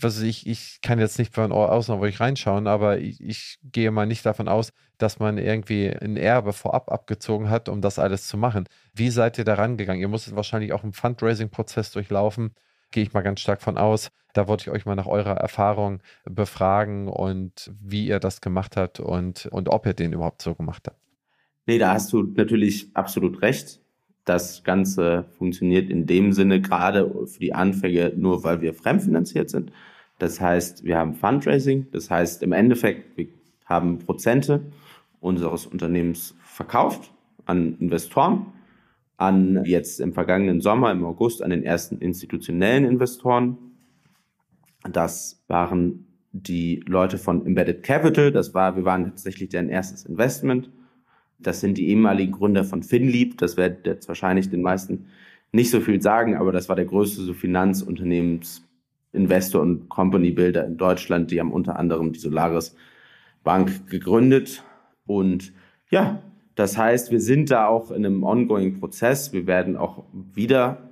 [0.00, 3.90] was ich, ich kann jetzt nicht von außen auf euch reinschauen, aber ich, ich, gehe
[3.90, 8.26] mal nicht davon aus, dass man irgendwie ein Erbe vorab abgezogen hat, um das alles
[8.26, 8.68] zu machen.
[8.92, 10.00] Wie seid ihr da rangegangen?
[10.00, 12.50] Ihr musstet wahrscheinlich auch einen Fundraising-Prozess durchlaufen.
[12.90, 14.10] Gehe ich mal ganz stark von aus.
[14.32, 19.00] Da wollte ich euch mal nach eurer Erfahrung befragen und wie ihr das gemacht habt
[19.00, 20.98] und, und ob ihr den überhaupt so gemacht habt.
[21.66, 23.80] Nee, da hast du natürlich absolut recht.
[24.24, 29.72] Das Ganze funktioniert in dem Sinne gerade für die Anfänge nur, weil wir fremdfinanziert sind.
[30.18, 31.86] Das heißt, wir haben Fundraising.
[31.92, 33.28] Das heißt, im Endeffekt, wir
[33.66, 34.62] haben Prozente
[35.20, 37.12] unseres Unternehmens verkauft
[37.44, 38.46] an Investoren,
[39.16, 43.58] an jetzt im vergangenen Sommer, im August, an den ersten institutionellen Investoren.
[44.92, 48.30] Das waren die Leute von Embedded Capital.
[48.30, 50.70] Das war, wir waren tatsächlich deren erstes Investment.
[51.38, 53.38] Das sind die ehemaligen Gründer von FinLeap.
[53.38, 55.06] Das wird jetzt wahrscheinlich den meisten
[55.52, 58.64] nicht so viel sagen, aber das war der größte so Finanzunternehmens
[59.12, 61.30] Investor und Company Builder in Deutschland.
[61.30, 62.76] Die haben unter anderem die Solaris
[63.42, 64.62] Bank gegründet.
[65.08, 65.52] Und
[65.90, 66.22] ja,
[66.54, 69.32] das heißt, wir sind da auch in einem ongoing Prozess.
[69.32, 70.90] Wir werden auch wieder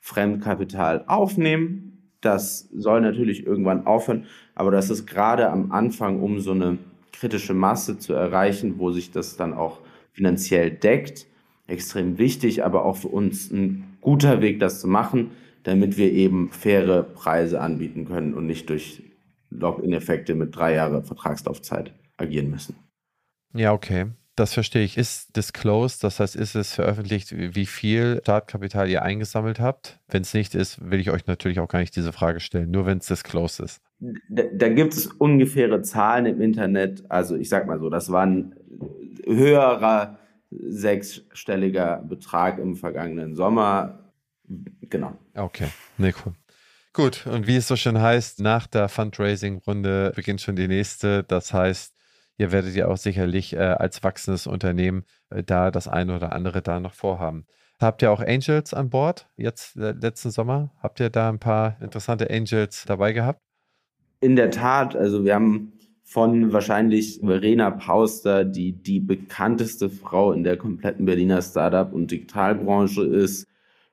[0.00, 2.12] Fremdkapital aufnehmen.
[2.20, 6.78] Das soll natürlich irgendwann aufhören, aber das ist gerade am Anfang, um so eine
[7.12, 9.80] kritische Masse zu erreichen, wo sich das dann auch
[10.12, 11.26] finanziell deckt.
[11.66, 15.30] Extrem wichtig, aber auch für uns ein guter Weg, das zu machen,
[15.62, 19.02] damit wir eben faire Preise anbieten können und nicht durch
[19.50, 22.87] Login-Effekte mit drei Jahre Vertragslaufzeit agieren müssen.
[23.54, 24.06] Ja, okay.
[24.36, 24.96] Das verstehe ich.
[24.96, 29.98] Ist disclosed, das heißt, ist es veröffentlicht, wie viel Startkapital ihr eingesammelt habt?
[30.06, 32.86] Wenn es nicht ist, will ich euch natürlich auch gar nicht diese Frage stellen, nur
[32.86, 33.82] wenn es disclosed ist.
[34.28, 37.02] Da, da, gibt es ungefähre Zahlen im Internet.
[37.10, 38.54] Also ich sag mal so, das war ein
[39.26, 40.18] höherer
[40.50, 44.12] sechsstelliger Betrag im vergangenen Sommer.
[44.82, 45.18] Genau.
[45.34, 45.66] Okay,
[45.98, 46.34] nee, cool.
[46.92, 51.22] Gut, und wie es so schön heißt, nach der Fundraising-Runde beginnt schon die nächste.
[51.24, 51.97] Das heißt,
[52.38, 56.62] ihr werdet ja auch sicherlich äh, als wachsendes Unternehmen äh, da das eine oder andere
[56.62, 57.44] da noch vorhaben.
[57.80, 60.70] Habt ihr auch Angels an Bord jetzt äh, letzten Sommer?
[60.82, 63.40] Habt ihr da ein paar interessante Angels dabei gehabt?
[64.20, 65.72] In der Tat, also wir haben
[66.02, 73.04] von wahrscheinlich Verena Pauster, die die bekannteste Frau in der kompletten Berliner Startup- und Digitalbranche
[73.04, 73.46] ist,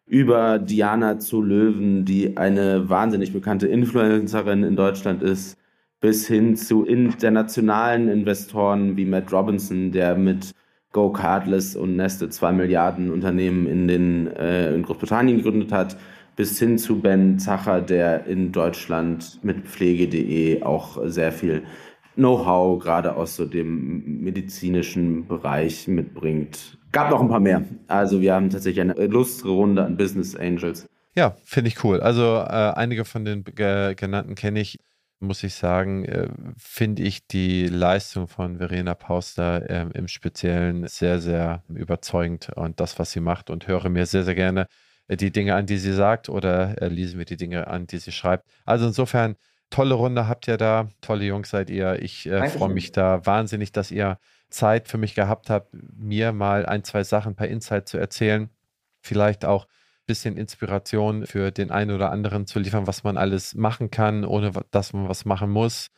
[0.08, 5.58] über Diana zu Löwen, die eine wahnsinnig bekannte Influencerin in Deutschland ist,
[6.02, 10.52] bis hin zu internationalen Investoren wie Matt Robinson, der mit
[10.92, 15.98] Go Cardless und Neste zwei Milliarden Unternehmen in, den, äh, in Großbritannien gegründet hat,
[16.36, 21.64] bis hin zu Ben Zacher, der in Deutschland mit Pflege.de auch sehr viel
[22.16, 26.78] Know-how gerade aus so dem medizinischen Bereich mitbringt.
[26.94, 27.64] Gab noch ein paar mehr.
[27.88, 30.88] Also wir haben tatsächlich eine lustre Runde an Business Angels.
[31.14, 32.00] Ja, finde ich cool.
[32.00, 34.80] Also äh, einige von den genannten kenne ich
[35.26, 41.20] muss ich sagen, äh, finde ich die Leistung von Verena Pauster äh, im Speziellen sehr,
[41.20, 44.68] sehr überzeugend und das, was sie macht und höre mir sehr, sehr gerne
[45.08, 47.98] äh, die Dinge an, die sie sagt oder äh, lese mir die Dinge an, die
[47.98, 48.46] sie schreibt.
[48.66, 49.36] Also insofern,
[49.70, 52.02] tolle Runde habt ihr da, tolle Jungs seid ihr.
[52.02, 54.20] Ich freue mich da wahnsinnig, dass ihr
[54.50, 58.50] Zeit für mich gehabt habt, mir mal ein, zwei Sachen per Insight zu erzählen.
[59.02, 59.68] Vielleicht auch
[60.06, 64.52] bisschen Inspiration für den einen oder anderen zu liefern, was man alles machen kann, ohne
[64.72, 65.90] dass man was machen muss.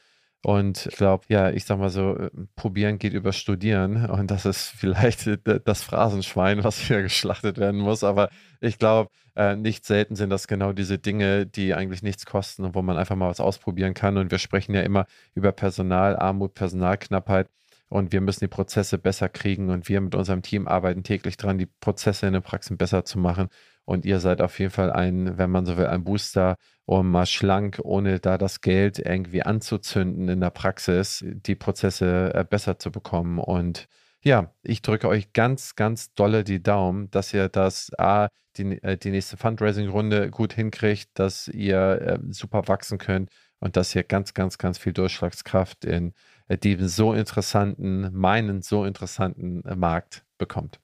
[0.44, 4.06] Und ich glaube, ja, ich sag mal so, äh, probieren geht über studieren.
[4.10, 5.28] Und das ist vielleicht
[5.66, 8.04] das Phrasenschwein, was hier geschlachtet werden muss.
[8.04, 8.30] Aber
[8.62, 12.76] ich glaube, äh, nicht selten sind das genau diese Dinge, die eigentlich nichts kosten und
[12.76, 14.18] wo man einfach mal was ausprobieren kann.
[14.18, 15.06] Und wir sprechen ja immer
[15.36, 17.50] über Personalarmut, Personalknappheit.
[17.90, 19.70] Und wir müssen die Prozesse besser kriegen.
[19.70, 23.18] Und wir mit unserem Team arbeiten täglich dran, die Prozesse in den Praxen besser zu
[23.20, 23.50] machen.
[23.88, 27.26] Und ihr seid auf jeden Fall ein, wenn man so will, ein Booster, um mal
[27.26, 32.92] schlank, ohne da das Geld irgendwie anzuzünden in der Praxis, die Prozesse äh, besser zu
[32.92, 33.40] bekommen.
[33.40, 33.88] Und
[34.22, 38.28] ja, ich drücke euch ganz, ganz dolle die Daumen, dass ihr das A,
[38.58, 43.30] die, äh, die nächste Fundraising-Runde gut hinkriegt, dass ihr äh, super wachsen könnt
[43.60, 46.14] und dass ihr ganz, ganz, ganz viel Durchschlagskraft in
[46.50, 50.82] äh, diesem so interessanten, meinen so interessanten äh, Markt bekommt.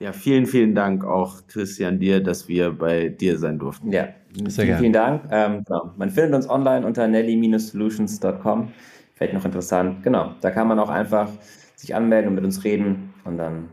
[0.00, 3.92] Ja, vielen, vielen Dank auch, Christian, dir, dass wir bei dir sein durften.
[3.92, 4.08] Ja,
[4.48, 5.22] Sehr vielen, vielen Dank.
[5.30, 5.92] Ähm, genau.
[5.96, 8.72] Man findet uns online unter nelly-solutions.com.
[9.14, 10.02] Vielleicht noch interessant.
[10.02, 11.30] Genau, da kann man auch einfach
[11.76, 13.68] sich anmelden und mit uns reden und dann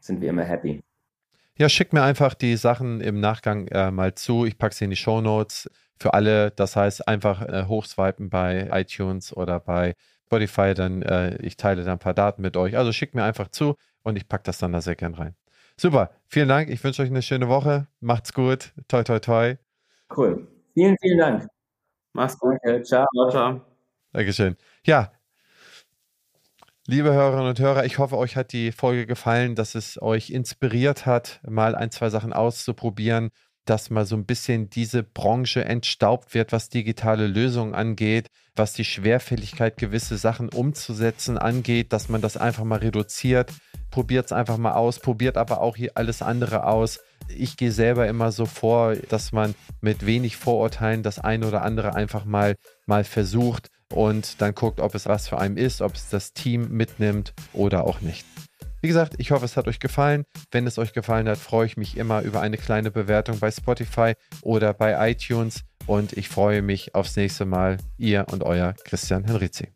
[0.00, 0.80] sind wir immer happy.
[1.56, 4.44] Ja, schickt mir einfach die Sachen im Nachgang äh, mal zu.
[4.44, 6.50] Ich packe sie in die Show Notes für alle.
[6.50, 9.94] Das heißt, einfach äh, hochswipen bei iTunes oder bei
[10.26, 10.74] Spotify.
[10.74, 12.76] Dann äh, ich teile da ein paar Daten mit euch.
[12.76, 15.36] Also schickt mir einfach zu und ich packe das dann da sehr gern rein.
[15.76, 16.70] Super, vielen Dank.
[16.70, 17.88] Ich wünsche euch eine schöne Woche.
[18.00, 18.72] Macht's gut.
[18.88, 19.56] Toi, toi, toi.
[20.14, 20.46] Cool.
[20.74, 21.48] Vielen, vielen Dank.
[22.12, 22.58] Mach's gut.
[22.84, 23.06] Ciao.
[23.30, 23.60] Ciao.
[24.12, 24.56] Dankeschön.
[24.84, 25.10] Ja,
[26.86, 31.06] Liebe Hörerinnen und Hörer, ich hoffe, euch hat die Folge gefallen, dass es euch inspiriert
[31.06, 33.30] hat, mal ein, zwei Sachen auszuprobieren,
[33.64, 38.84] dass mal so ein bisschen diese Branche entstaubt wird, was digitale Lösungen angeht, was die
[38.84, 43.52] Schwerfälligkeit, gewisse Sachen umzusetzen angeht, dass man das einfach mal reduziert.
[43.90, 47.00] Probiert es einfach mal aus, probiert aber auch hier alles andere aus.
[47.28, 51.94] Ich gehe selber immer so vor, dass man mit wenig Vorurteilen das eine oder andere
[51.94, 52.56] einfach mal,
[52.86, 56.68] mal versucht und dann guckt, ob es was für einen ist, ob es das Team
[56.70, 58.26] mitnimmt oder auch nicht.
[58.84, 60.26] Wie gesagt, ich hoffe, es hat euch gefallen.
[60.50, 64.12] Wenn es euch gefallen hat, freue ich mich immer über eine kleine Bewertung bei Spotify
[64.42, 67.78] oder bei iTunes und ich freue mich aufs nächste Mal.
[67.96, 69.68] Ihr und euer Christian Henrizi.